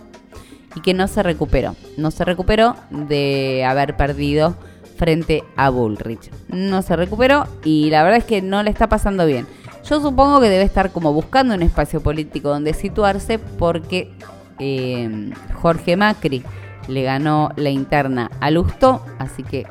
[0.75, 1.77] y que no se recuperó.
[1.97, 4.57] No se recuperó de haber perdido
[4.97, 6.31] frente a Bullrich.
[6.49, 9.47] No se recuperó y la verdad es que no le está pasando bien.
[9.89, 14.13] Yo supongo que debe estar como buscando un espacio político donde situarse porque
[14.59, 16.43] eh, Jorge Macri
[16.87, 19.67] le ganó la interna a Lustó, así que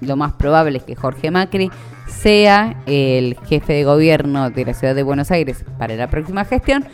[0.00, 1.70] lo más probable es que Jorge Macri
[2.06, 6.84] sea el jefe de gobierno de la ciudad de Buenos Aires para la próxima gestión.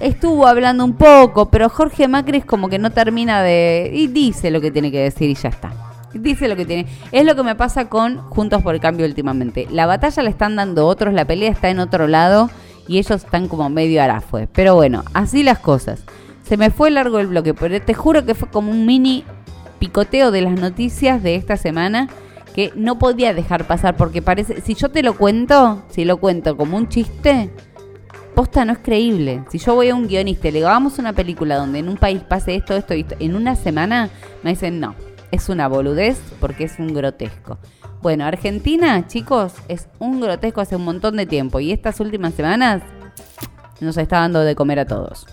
[0.00, 3.90] Estuvo hablando un poco, pero Jorge Macri es como que no termina de...
[3.92, 5.72] y dice lo que tiene que decir y ya está.
[6.14, 6.86] Dice lo que tiene.
[7.12, 9.68] Es lo que me pasa con Juntos por el Cambio últimamente.
[9.70, 12.50] La batalla le están dando otros, la pelea está en otro lado
[12.88, 14.48] y ellos están como medio arafue.
[14.52, 16.02] Pero bueno, así las cosas.
[16.42, 19.24] Se me fue largo el bloque, pero te juro que fue como un mini
[19.78, 22.08] picoteo de las noticias de esta semana
[22.60, 26.58] que no podía dejar pasar porque parece, si yo te lo cuento, si lo cuento
[26.58, 27.50] como un chiste,
[28.34, 29.44] posta no es creíble.
[29.50, 31.96] Si yo voy a un guionista y le digo, a una película donde en un
[31.96, 34.10] país pase esto, esto esto, en una semana
[34.42, 34.94] me dicen, no,
[35.30, 37.58] es una boludez porque es un grotesco.
[38.02, 42.82] Bueno, Argentina, chicos, es un grotesco hace un montón de tiempo y estas últimas semanas
[43.80, 45.26] nos está dando de comer a todos.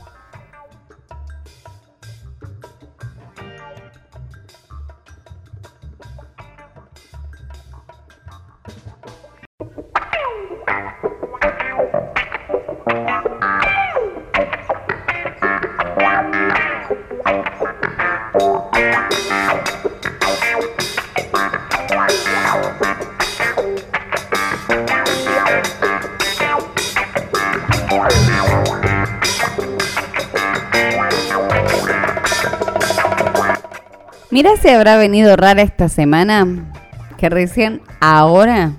[34.38, 36.72] Mira si habrá venido rara esta semana
[37.18, 38.74] que recién ahora,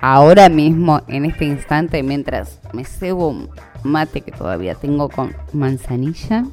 [0.00, 3.48] ahora mismo, en este instante, mientras me cebo un
[3.84, 6.46] mate que todavía tengo con manzanilla.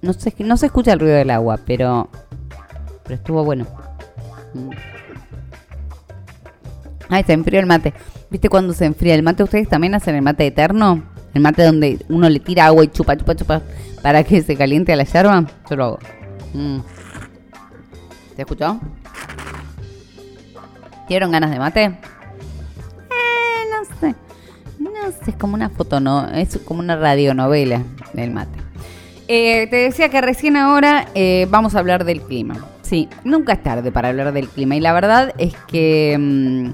[0.00, 2.08] no, se, no se escucha el ruido del agua, pero,
[3.02, 3.66] pero estuvo bueno.
[4.54, 4.70] Mm.
[7.10, 7.92] Ay, se enfrió el mate.
[8.30, 9.42] ¿Viste cuando se enfría el mate?
[9.42, 11.02] ¿Ustedes también hacen el mate eterno?
[11.34, 13.60] El mate donde uno le tira agua y chupa, chupa, chupa
[14.02, 15.44] para que se caliente la yerba.
[15.68, 15.98] Yo lo hago.
[16.54, 16.78] Mm.
[18.36, 18.80] ¿Te escuchó?
[21.06, 21.84] ¿Tieron ganas de mate?
[21.84, 21.94] Eh,
[23.72, 24.14] no sé.
[24.78, 24.90] No
[25.24, 27.82] sé, es como una foto, no, es como una radionovela
[28.12, 28.58] del mate.
[29.26, 32.64] Eh, te decía que recién ahora eh, vamos a hablar del clima.
[32.82, 34.76] Sí, nunca es tarde para hablar del clima.
[34.76, 36.16] Y la verdad es que.
[36.18, 36.70] Mm,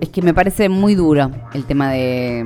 [0.00, 2.44] es que me parece muy duro el tema de,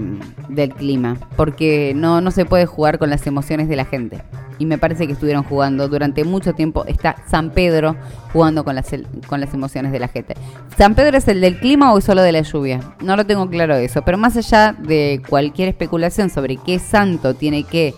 [0.48, 1.16] del clima.
[1.36, 4.22] Porque no, no se puede jugar con las emociones de la gente
[4.58, 6.84] y me parece que estuvieron jugando durante mucho tiempo.
[6.86, 7.96] Está San Pedro
[8.32, 8.86] jugando con las,
[9.26, 10.34] con las emociones de la gente.
[10.76, 12.80] ¿San Pedro es el del clima o es solo de la lluvia?
[13.00, 17.64] No lo tengo claro eso, pero más allá de cualquier especulación sobre qué santo tiene
[17.64, 17.94] que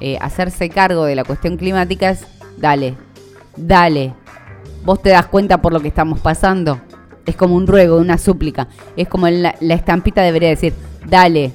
[0.00, 2.26] eh, hacerse cargo de la cuestión climática, es
[2.58, 2.94] dale,
[3.56, 4.14] dale.
[4.84, 6.78] ¿Vos te das cuenta por lo que estamos pasando?
[7.26, 8.68] Es como un ruego, una súplica.
[8.96, 10.74] Es como la, estampita debería decir,
[11.06, 11.52] dale,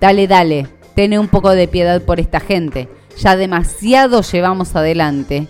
[0.00, 0.66] dale, dale.
[0.94, 5.48] Tiene un poco de piedad por esta gente ya demasiado llevamos adelante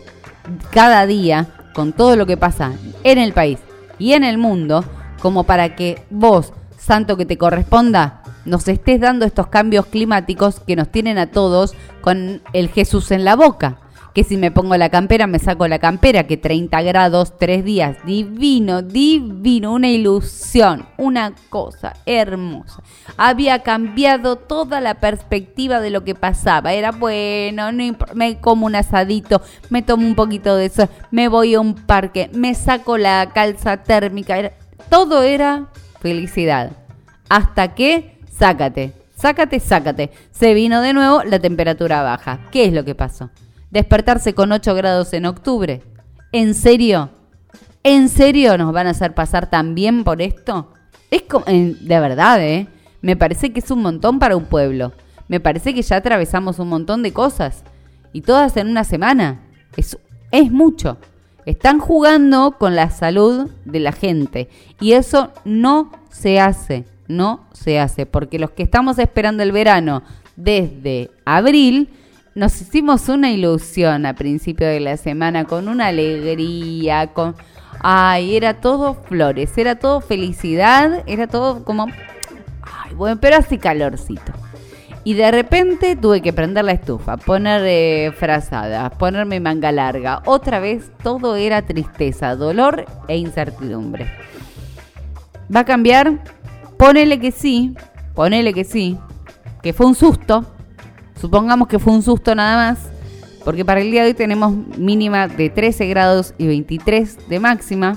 [0.71, 2.73] cada día con todo lo que pasa
[3.05, 3.59] en el país
[3.99, 4.85] y en el mundo
[5.21, 10.75] como para que vos, santo que te corresponda, nos estés dando estos cambios climáticos que
[10.75, 13.79] nos tienen a todos con el Jesús en la boca
[14.15, 17.97] que si me pongo la campera me saco la campera, que 30 grados, tres días,
[18.05, 22.83] divino, divino, una ilusión, una cosa hermosa.
[23.17, 26.73] Había cambiado toda la perspectiva de lo que pasaba.
[26.73, 31.55] Era bueno, no me como un asadito, me tomo un poquito de eso, me voy
[31.55, 34.53] a un parque, me saco la calza térmica.
[34.89, 35.69] todo era
[36.01, 36.73] felicidad.
[37.29, 40.11] Hasta que, sácate, sácate, sácate.
[40.33, 42.41] Se vino de nuevo, la temperatura baja.
[42.51, 43.31] ¿Qué es lo que pasó?
[43.73, 45.83] Despertarse con 8 grados en octubre.
[46.31, 47.09] ¿En serio?
[47.83, 50.75] ¿En serio nos van a hacer pasar también por esto?
[51.11, 52.69] Es como, de verdad, ¿eh?
[53.01, 54.93] Me parece que es un montón para un pueblo.
[55.27, 57.65] Me parece que ya atravesamos un montón de cosas.
[58.13, 59.41] Y todas en una semana.
[59.75, 59.97] Es,
[60.31, 60.99] es mucho.
[61.47, 64.51] Están jugando con la salud de la gente.
[64.81, 66.85] Y eso no se hace.
[67.09, 68.05] No se hace.
[68.05, 70.03] Porque los que estamos esperando el verano
[70.37, 71.89] desde abril,
[72.35, 77.35] nos hicimos una ilusión a principio de la semana con una alegría, con
[77.85, 81.87] Ay, era todo flores, era todo felicidad, era todo como...
[82.63, 84.33] Ay, bueno, pero así calorcito.
[85.03, 90.23] Y de repente tuve que prender la estufa, poner eh, frazadas, ponerme manga larga.
[90.27, 94.09] Otra vez todo era tristeza, dolor e incertidumbre.
[95.55, 96.23] ¿Va a cambiar?
[96.79, 97.75] Ponele que sí,
[98.15, 98.97] ponele que sí,
[99.61, 100.47] que fue un susto.
[101.23, 102.91] Supongamos que fue un susto nada más
[103.45, 107.97] porque para el día de hoy tenemos mínima de 13 grados y 23 de máxima.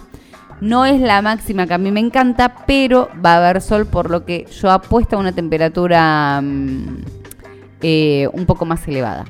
[0.61, 4.11] No es la máxima que a mí me encanta, pero va a haber sol, por
[4.11, 6.97] lo que yo apuesto a una temperatura mm,
[7.81, 9.25] eh, un poco más elevada.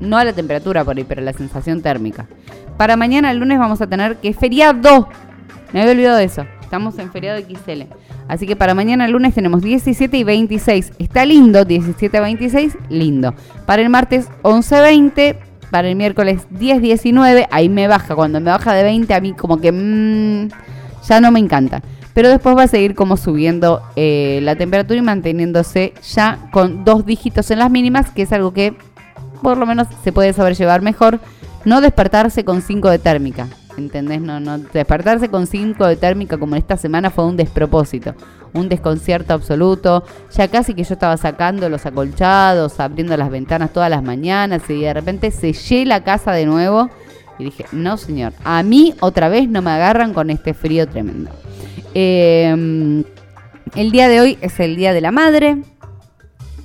[0.00, 2.28] No a la temperatura por ahí, pero a la sensación térmica.
[2.76, 5.08] Para mañana, el lunes, vamos a tener que feriado.
[5.72, 6.46] Me había olvidado de eso.
[6.72, 7.82] Estamos en feriado XL.
[8.28, 10.92] Así que para mañana, lunes, tenemos 17 y 26.
[10.98, 13.34] Está lindo, 17 a 26, lindo.
[13.66, 15.38] Para el martes, 11 20
[15.70, 18.14] para el miércoles 10-19, ahí me baja.
[18.14, 20.48] Cuando me baja de 20, a mí como que mmm,
[21.06, 21.82] ya no me encanta.
[22.14, 27.04] Pero después va a seguir como subiendo eh, la temperatura y manteniéndose ya con dos
[27.04, 28.74] dígitos en las mínimas, que es algo que
[29.42, 31.20] por lo menos se puede sobrellevar mejor.
[31.66, 33.46] No despertarse con 5 de térmica.
[33.76, 34.20] ¿Entendés?
[34.20, 38.14] No, no, despertarse con 5 de térmica como esta semana fue un despropósito,
[38.52, 40.04] un desconcierto absoluto.
[40.36, 44.80] Ya casi que yo estaba sacando los acolchados, abriendo las ventanas todas las mañanas y
[44.80, 46.90] de repente sellé la casa de nuevo
[47.38, 51.30] y dije, no señor, a mí otra vez no me agarran con este frío tremendo.
[51.94, 53.04] Em,
[53.74, 55.62] el día de hoy es el Día de la Madre.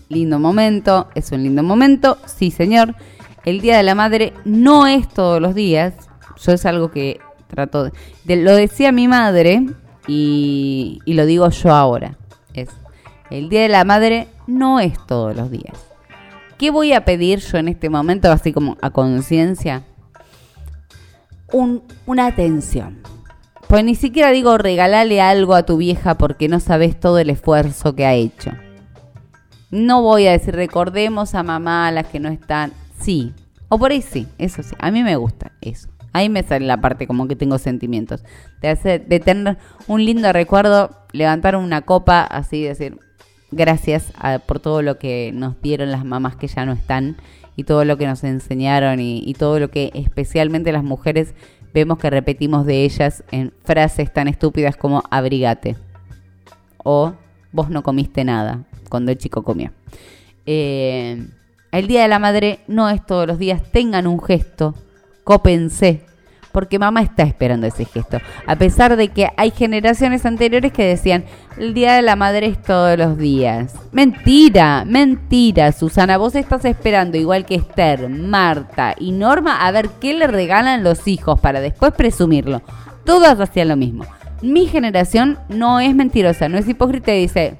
[0.10, 2.96] Lindo momento, es un lindo momento, sí señor.
[3.46, 5.93] El Día de la Madre no es todos los días,
[6.38, 7.91] yo es algo que trato
[8.26, 9.65] de, lo decía mi madre
[10.08, 12.17] y, lo digo yo ahora.
[12.54, 12.69] Es
[13.30, 15.78] el Día de la Madre no es todos los días.
[16.58, 19.84] ¿Qué voy a pedir yo en este momento, así como a conciencia?
[21.52, 23.02] Un, una atención.
[23.67, 27.95] Pues ni siquiera digo regalale algo a tu vieja porque no sabes todo el esfuerzo
[27.95, 28.52] que ha hecho.
[29.69, 32.71] No voy a decir recordemos a mamá a las que no están.
[33.00, 33.34] Sí.
[33.67, 34.73] O por ahí sí, eso sí.
[34.80, 35.89] A mí me gusta eso.
[36.13, 38.24] Ahí me sale la parte como que tengo sentimientos.
[38.62, 42.98] De, tener un lindo recuerdo, levantar una copa, así decir,
[43.52, 44.13] gracias
[44.46, 47.17] por todo lo que nos dieron las mamás que ya no están
[47.56, 51.34] y todo lo que nos enseñaron y, y todo lo que especialmente las mujeres
[51.74, 55.76] vemos que repetimos de ellas en frases tan estúpidas como abrigate
[56.84, 57.13] o
[57.52, 59.74] vos no comiste nada cuando el chico comía.
[60.46, 61.28] Eh,
[61.72, 64.74] el Día de la Madre no es todos los días, tengan un gesto,
[65.28, 66.06] cópense,
[66.54, 68.20] porque mamá está esperando ese gesto.
[68.46, 71.26] A pesar de que hay generaciones anteriores que decían,
[71.58, 73.76] el Día de la Madre es todos los días.
[73.92, 80.13] Mentira, mentira, Susana, vos estás esperando, igual que Esther, Marta y Norma, a ver qué
[80.13, 82.62] le regalan los hijos para después presumirlo.
[83.04, 84.06] Todas hacían lo mismo.
[84.42, 87.58] Mi generación no es mentirosa, no es hipócrita y dice,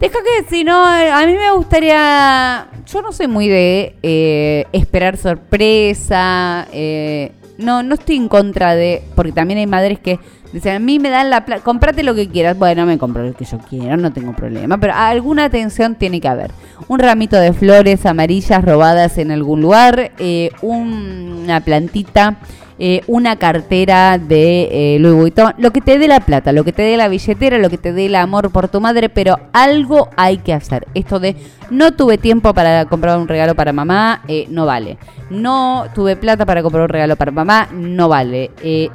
[0.00, 2.68] Deja que si no, a mí me gustaría.
[2.86, 6.68] Yo no soy muy de eh, esperar sorpresa.
[6.72, 9.02] Eh, no, no estoy en contra de.
[9.16, 10.20] Porque también hay madres que
[10.52, 12.56] dicen, a mí me dan la plata, comprate lo que quieras.
[12.56, 14.78] Bueno, me compro lo que yo quiero, no tengo problema.
[14.78, 16.52] Pero alguna atención tiene que haber.
[16.86, 20.12] Un ramito de flores amarillas robadas en algún lugar.
[20.20, 22.36] Eh, una plantita
[22.80, 26.72] eh, una cartera de eh, Louis Vuitton, lo que te dé la plata, lo que
[26.72, 30.08] te dé la billetera, lo que te dé el amor por tu madre, pero algo
[30.16, 30.86] hay que hacer.
[30.94, 31.34] Esto de
[31.70, 34.96] no tuve tiempo para comprar un regalo para mamá, eh, no vale.
[35.28, 38.50] No tuve plata para comprar un regalo para mamá, no vale.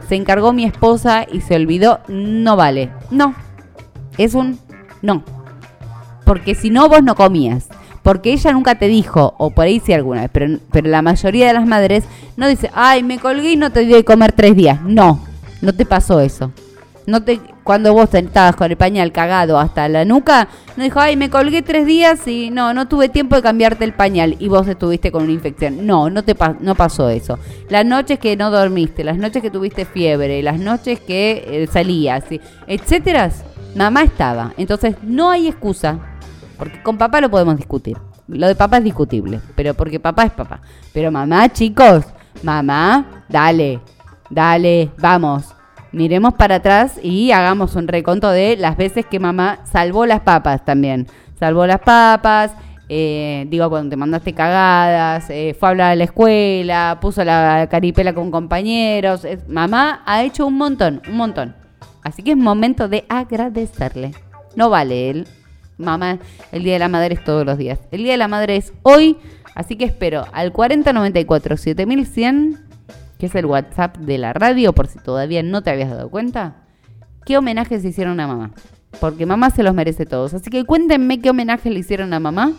[0.07, 2.89] se encargó mi esposa y se olvidó, no vale.
[3.11, 3.35] No,
[4.17, 4.59] es un
[5.01, 5.23] no.
[6.25, 7.67] Porque si no, vos no comías
[8.03, 11.47] porque ella nunca te dijo, o por ahí sí alguna vez, pero, pero la mayoría
[11.47, 12.03] de las madres
[12.35, 14.81] no dice, ay, me colgué y no te di de comer tres días.
[14.81, 15.19] No,
[15.61, 16.51] no te pasó eso.
[17.05, 20.47] No te, cuando vos estabas con el pañal cagado hasta la nuca,
[20.77, 23.93] no dijo, ay, me colgué tres días y no, no tuve tiempo de cambiarte el
[23.93, 25.85] pañal y vos estuviste con una infección.
[25.85, 27.39] No, no te no pasó eso.
[27.69, 32.23] Las noches que no dormiste, las noches que tuviste fiebre, las noches que eh, salías,
[32.67, 33.31] etcétera,
[33.75, 34.53] mamá estaba.
[34.57, 36.12] Entonces no hay excusa
[36.63, 37.97] Porque con papá lo podemos discutir.
[38.25, 40.61] Lo de papá es discutible, pero porque papá es papá.
[40.93, 42.05] Pero mamá, chicos,
[42.41, 43.81] mamá, dale,
[44.29, 45.53] dale, vamos.
[45.91, 50.63] Miremos para atrás y hagamos un reconto de las veces que mamá salvó las papas
[50.63, 51.07] también.
[51.37, 52.53] Salvó las papas,
[52.87, 57.67] eh, digo, cuando te mandaste cagadas, eh, fue a hablar a la escuela, puso la
[57.69, 59.27] caripela con compañeros.
[59.49, 61.55] mamá ha hecho un montón, un montón.
[62.03, 64.13] Así que es momento de agradecerle.
[64.55, 65.27] No vale él.
[65.77, 66.19] Mamá,
[66.51, 67.79] el Día de la Madre es todos los días.
[67.91, 69.17] El Día de la Madre es hoy,
[69.55, 72.59] así que espero al 4094 7100,
[73.17, 76.57] que es el WhatsApp de la radio, por si todavía no te habías dado cuenta.
[77.25, 78.51] ¿Qué homenajes hicieron a mamá?
[78.99, 80.33] Porque mamá se los merece todos.
[80.33, 82.53] Así que cuéntenme qué homenaje le hicieron a mamá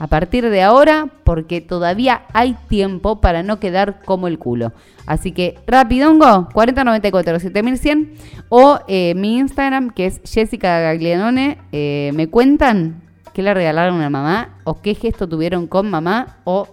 [0.00, 4.72] a partir de ahora porque todavía hay tiempo para no quedar como el culo.
[5.06, 8.14] Así que rapidongo, 4094 7100
[8.48, 13.02] o eh, mi Instagram que es Jessica Gaglianone, eh, me cuentan
[13.34, 16.66] qué le regalaron a mamá o qué gesto tuvieron con mamá o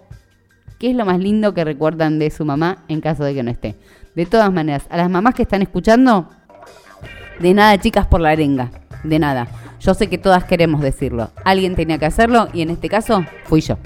[0.78, 3.50] qué es lo más lindo que recuerdan de su mamá en caso de que no
[3.50, 3.76] esté.
[4.14, 6.30] De todas maneras, a las mamás que están escuchando,
[7.40, 8.70] de nada chicas por la arenga,
[9.04, 9.48] de nada.
[9.80, 11.30] Yo sé que todas queremos decirlo.
[11.44, 13.78] Alguien tenía que hacerlo y en este caso fui yo.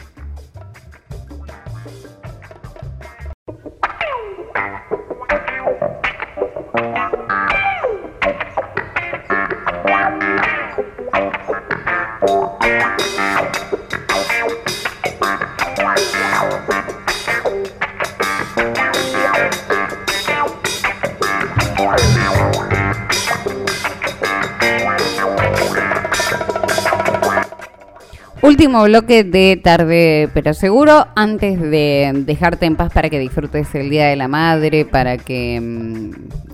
[28.52, 33.88] Último bloque de tarde, pero seguro, antes de dejarte en paz para que disfrutes el
[33.88, 35.58] Día de la Madre, para que...
[35.58, 36.10] Mm,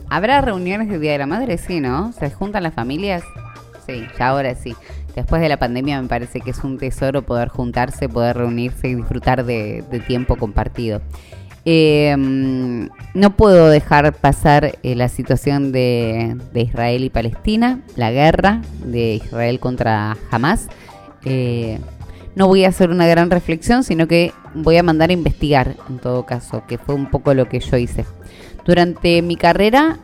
[0.08, 1.58] ¿Habrá reuniones del Día de la Madre?
[1.58, 2.12] Sí, ¿no?
[2.12, 3.24] ¿Se juntan las familias?
[3.84, 4.76] Sí, ya ahora sí.
[5.16, 8.94] Después de la pandemia me parece que es un tesoro poder juntarse, poder reunirse y
[8.94, 11.02] disfrutar de, tiempo compartido.
[11.64, 18.62] Em, no puedo dejar pasar eh, la situación de, de Israel y Palestina, la guerra
[18.84, 20.68] de Israel contra Hamas.
[21.24, 21.78] Eh,
[22.34, 25.98] no voy a hacer una gran reflexión, sino que voy a mandar a investigar, en
[25.98, 28.04] todo caso, que fue un poco lo que yo hice.
[28.64, 29.98] Durante mi carrera,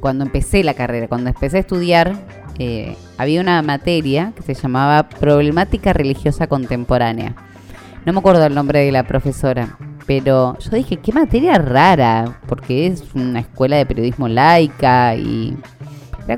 [0.00, 2.14] cuando empecé la carrera, cuando empecé a estudiar,
[2.58, 7.34] eh, había una materia que se llamaba Problemática Religiosa Contemporánea.
[8.04, 12.86] No me acuerdo el nombre de la profesora, pero yo dije, qué materia rara, porque
[12.86, 15.56] es una escuela de periodismo laica y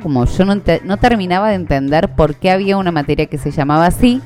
[0.03, 3.87] como yo no, no terminaba de entender por qué había una materia que se llamaba
[3.87, 4.21] así,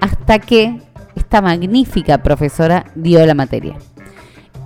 [0.00, 0.80] hasta que
[1.16, 3.76] esta magnífica profesora dio la materia.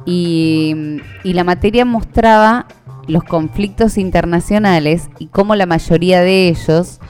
[0.07, 2.67] Y, y, la materia mostraba
[3.07, 7.01] los conflictos internacionales y cómo la mayoría de ellos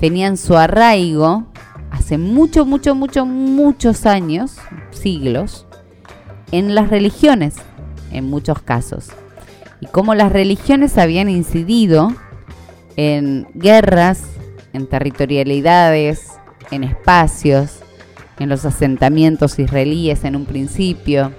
[0.00, 1.46] tenían su arraigo
[1.90, 4.56] hace mucho, mucho, mucho, muchos años,
[4.90, 5.66] siglos,
[6.52, 7.56] en las religiones,
[8.12, 9.10] en muchos casos.
[9.80, 12.14] Y cómo las religiones habían incidido
[12.96, 14.24] en guerras,
[14.72, 16.32] en territorialidades,
[16.70, 17.80] en espacios,
[18.38, 21.32] en los asentamientos israelíes en un principio,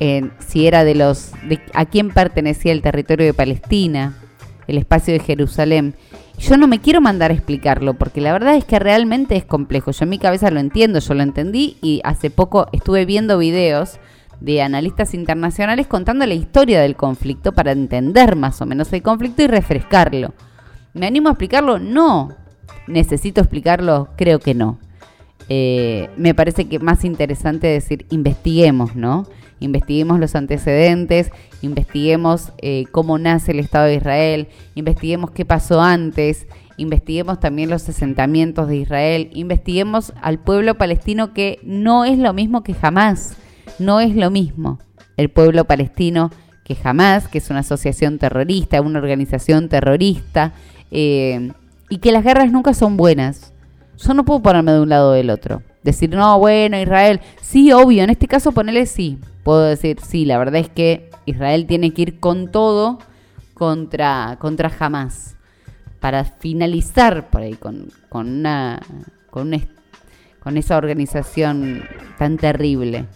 [0.00, 4.14] en si era de los de a quién pertenecía el territorio de Palestina,
[4.66, 5.94] el espacio de Jerusalén.
[6.38, 9.90] Yo no me quiero mandar a explicarlo porque la verdad es que realmente es complejo.
[9.92, 13.98] Yo en mi cabeza lo entiendo, yo lo entendí y hace poco estuve viendo videos
[14.40, 19.42] de analistas internacionales contando la historia del conflicto para entender más o menos el conflicto
[19.42, 20.34] y refrescarlo.
[20.96, 21.78] ¿Me animo a explicarlo?
[21.78, 22.34] No.
[22.86, 24.08] ¿Necesito explicarlo?
[24.16, 24.78] Creo que no.
[25.48, 29.26] Eh, me parece que más interesante decir investiguemos, ¿no?
[29.60, 31.30] Investiguemos los antecedentes,
[31.62, 37.88] investiguemos eh, cómo nace el Estado de Israel, investiguemos qué pasó antes, investiguemos también los
[37.88, 43.36] asentamientos de Israel, investiguemos al pueblo palestino que no es lo mismo que jamás,
[43.78, 44.78] no es lo mismo
[45.16, 46.30] el pueblo palestino
[46.64, 50.52] que jamás, que es una asociación terrorista, una organización terrorista,
[50.90, 51.52] eh,
[51.88, 53.52] y que las guerras nunca son buenas.
[53.98, 55.62] Yo no puedo ponerme de un lado o del otro.
[55.82, 59.18] Decir, no, bueno, Israel, sí, obvio, en este caso ponele sí.
[59.44, 62.98] Puedo decir, sí, la verdad es que Israel tiene que ir con todo
[63.54, 65.36] contra, contra Hamas.
[66.00, 68.80] Para finalizar por ahí con, con una,
[69.30, 69.60] con, una,
[70.40, 71.84] con esa organización
[72.18, 73.06] tan terrible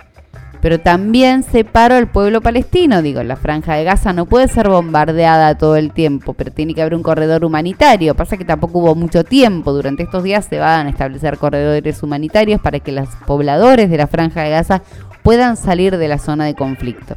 [0.61, 3.03] pero también separo al pueblo palestino.
[3.03, 6.83] Digo, la franja de Gaza no puede ser bombardeada todo el tiempo, pero tiene que
[6.83, 8.15] haber un corredor humanitario.
[8.15, 9.73] Pasa que tampoco hubo mucho tiempo.
[9.73, 14.07] Durante estos días se van a establecer corredores humanitarios para que los pobladores de la
[14.07, 14.83] franja de Gaza
[15.23, 17.17] puedan salir de la zona de conflicto.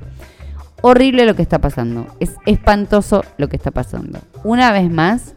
[0.81, 2.07] Horrible lo que está pasando.
[2.19, 4.19] Es espantoso lo que está pasando.
[4.43, 5.35] Una vez más,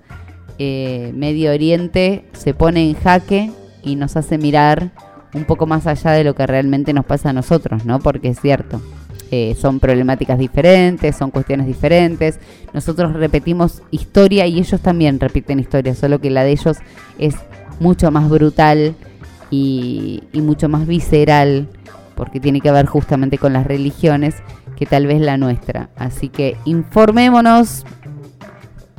[0.58, 3.52] eh, Medio Oriente se pone en jaque
[3.82, 4.90] y nos hace mirar
[5.36, 8.00] un poco más allá de lo que realmente nos pasa a nosotros, ¿no?
[8.00, 8.80] Porque es cierto,
[9.30, 12.40] eh, son problemáticas diferentes, son cuestiones diferentes.
[12.72, 16.78] Nosotros repetimos historia y ellos también repiten historia, solo que la de ellos
[17.18, 17.34] es
[17.80, 18.94] mucho más brutal
[19.50, 21.68] y, y mucho más visceral,
[22.14, 24.36] porque tiene que ver justamente con las religiones,
[24.74, 25.90] que tal vez la nuestra.
[25.96, 27.84] Así que informémonos,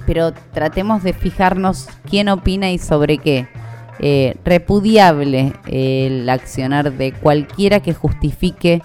[0.05, 3.47] pero tratemos de fijarnos quién opina y sobre qué.
[3.99, 8.81] Eh, repudiable el accionar de cualquiera que justifique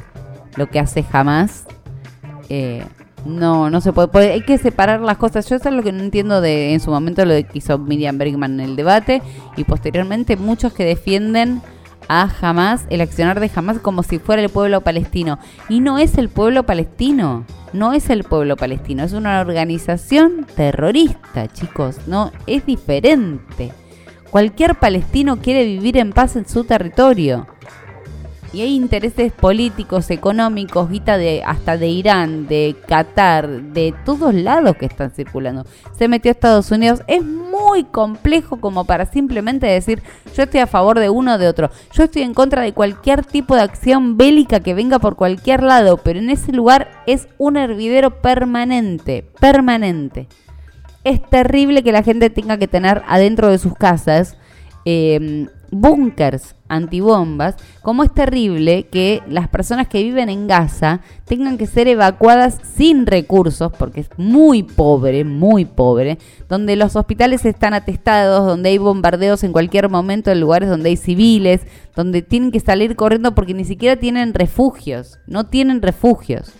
[0.56, 1.64] lo que hace jamás.
[2.48, 2.82] Eh,
[3.24, 5.48] no, no se puede, Hay que separar las cosas.
[5.48, 8.18] Yo eso es lo que no entiendo de en su momento lo que hizo Miriam
[8.18, 9.22] Bergman en el debate
[9.56, 11.62] y posteriormente muchos que defienden
[12.08, 15.38] a Hamas, el accionar de Hamas como si fuera el pueblo palestino.
[15.68, 21.48] Y no es el pueblo palestino, no es el pueblo palestino, es una organización terrorista,
[21.48, 23.72] chicos, no, es diferente.
[24.32, 27.46] Cualquier palestino quiere vivir en paz en su territorio
[28.54, 34.76] y hay intereses políticos, económicos, guita de hasta de Irán, de Qatar, de todos lados
[34.76, 35.66] que están circulando.
[35.96, 37.02] Se metió a Estados Unidos.
[37.08, 40.02] Es muy complejo como para simplemente decir
[40.34, 41.70] yo estoy a favor de uno o de otro.
[41.92, 45.98] Yo estoy en contra de cualquier tipo de acción bélica que venga por cualquier lado,
[45.98, 50.28] pero en ese lugar es un hervidero permanente, permanente.
[51.04, 54.36] Es terrible que la gente tenga que tener adentro de sus casas
[54.84, 61.66] eh, búnkers antibombas, como es terrible que las personas que viven en Gaza tengan que
[61.66, 68.46] ser evacuadas sin recursos, porque es muy pobre, muy pobre, donde los hospitales están atestados,
[68.46, 71.62] donde hay bombardeos en cualquier momento en lugares donde hay civiles,
[71.96, 76.52] donde tienen que salir corriendo porque ni siquiera tienen refugios, no tienen refugios.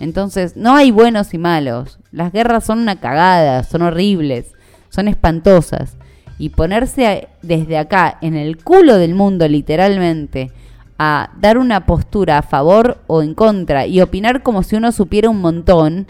[0.00, 1.98] Entonces, no hay buenos y malos.
[2.12, 4.52] Las guerras son una cagada, son horribles,
[4.90, 5.96] son espantosas
[6.38, 10.52] y ponerse desde acá, en el culo del mundo literalmente,
[10.98, 15.30] a dar una postura a favor o en contra y opinar como si uno supiera
[15.30, 16.06] un montón,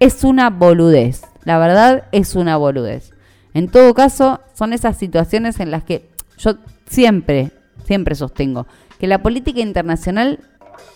[0.00, 1.22] es una boludez.
[1.44, 3.12] La verdad es una boludez.
[3.54, 6.08] En todo caso, son esas situaciones en las que
[6.38, 6.56] yo
[6.86, 7.50] siempre,
[7.84, 8.66] siempre sostengo
[8.98, 10.40] que la política internacional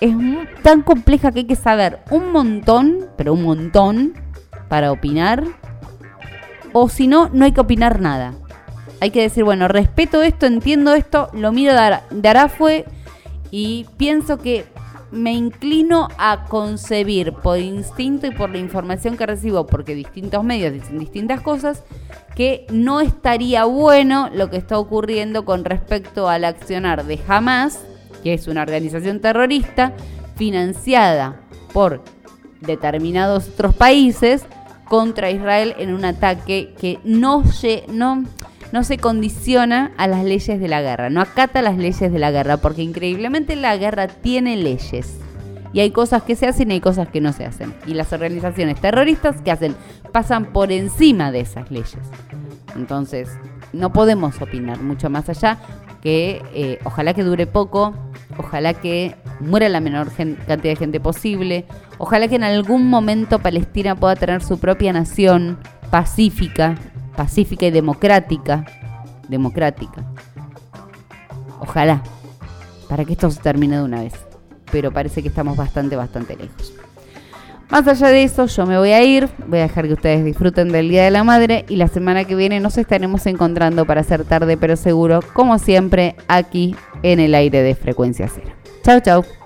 [0.01, 0.14] es
[0.62, 4.14] tan compleja que hay que saber un montón, pero un montón,
[4.68, 5.45] para opinar.
[6.72, 8.35] O si no, no hay que opinar nada
[9.03, 12.85] hay que decir, bueno, respeto esto, entiendo esto, lo miro de, Arafue
[13.51, 14.64] y pienso que
[15.11, 20.72] me inclino a concebir por instinto y por la información que recibo, porque distintos medios
[20.72, 21.83] dicen distintas cosas,
[22.37, 27.80] que no estaría bueno lo que está ocurriendo con respecto al accionar de Hamas,
[28.23, 29.93] que es una organización terrorista
[30.37, 31.41] financiada
[31.73, 32.03] por
[32.61, 34.45] determinados otros países
[34.89, 37.43] contra Israel en un ataque que no,
[37.89, 38.25] no
[38.73, 42.31] no se condiciona a las leyes de la guerra, no acata las leyes de la
[42.31, 45.18] guerra, porque increíblemente la guerra tiene leyes.
[45.75, 47.75] Y hay cosas que se hacen y hay cosas que no se hacen.
[47.87, 49.75] Y las organizaciones terroristas que hacen
[50.11, 51.99] pasan por encima de esas leyes.
[52.77, 53.29] Entonces,
[53.73, 55.59] no podemos opinar mucho más allá
[56.03, 57.94] que eh, ojalá que dure poco,
[58.36, 61.64] ojalá que muera la menor cantidad de gente posible,
[61.98, 65.59] ojalá que en algún momento Palestina pueda tener su propia nación
[65.90, 66.76] pacífica,
[67.16, 68.64] pacífica y democrática,
[69.28, 70.05] democrática.
[71.61, 72.03] Ojalá,
[72.88, 74.14] para que esto se termine de una vez.
[74.72, 76.74] Pero parece que estamos bastante, bastante lejos.
[77.73, 80.68] Más allá de eso, yo me voy a ir, voy a dejar que ustedes disfruten
[80.68, 84.25] del Día de la Madre y la semana que viene nos estaremos encontrando para hacer
[84.25, 88.55] tarde pero seguro, como siempre, aquí en el aire de frecuencia cero.
[88.85, 89.41] Chau, chau.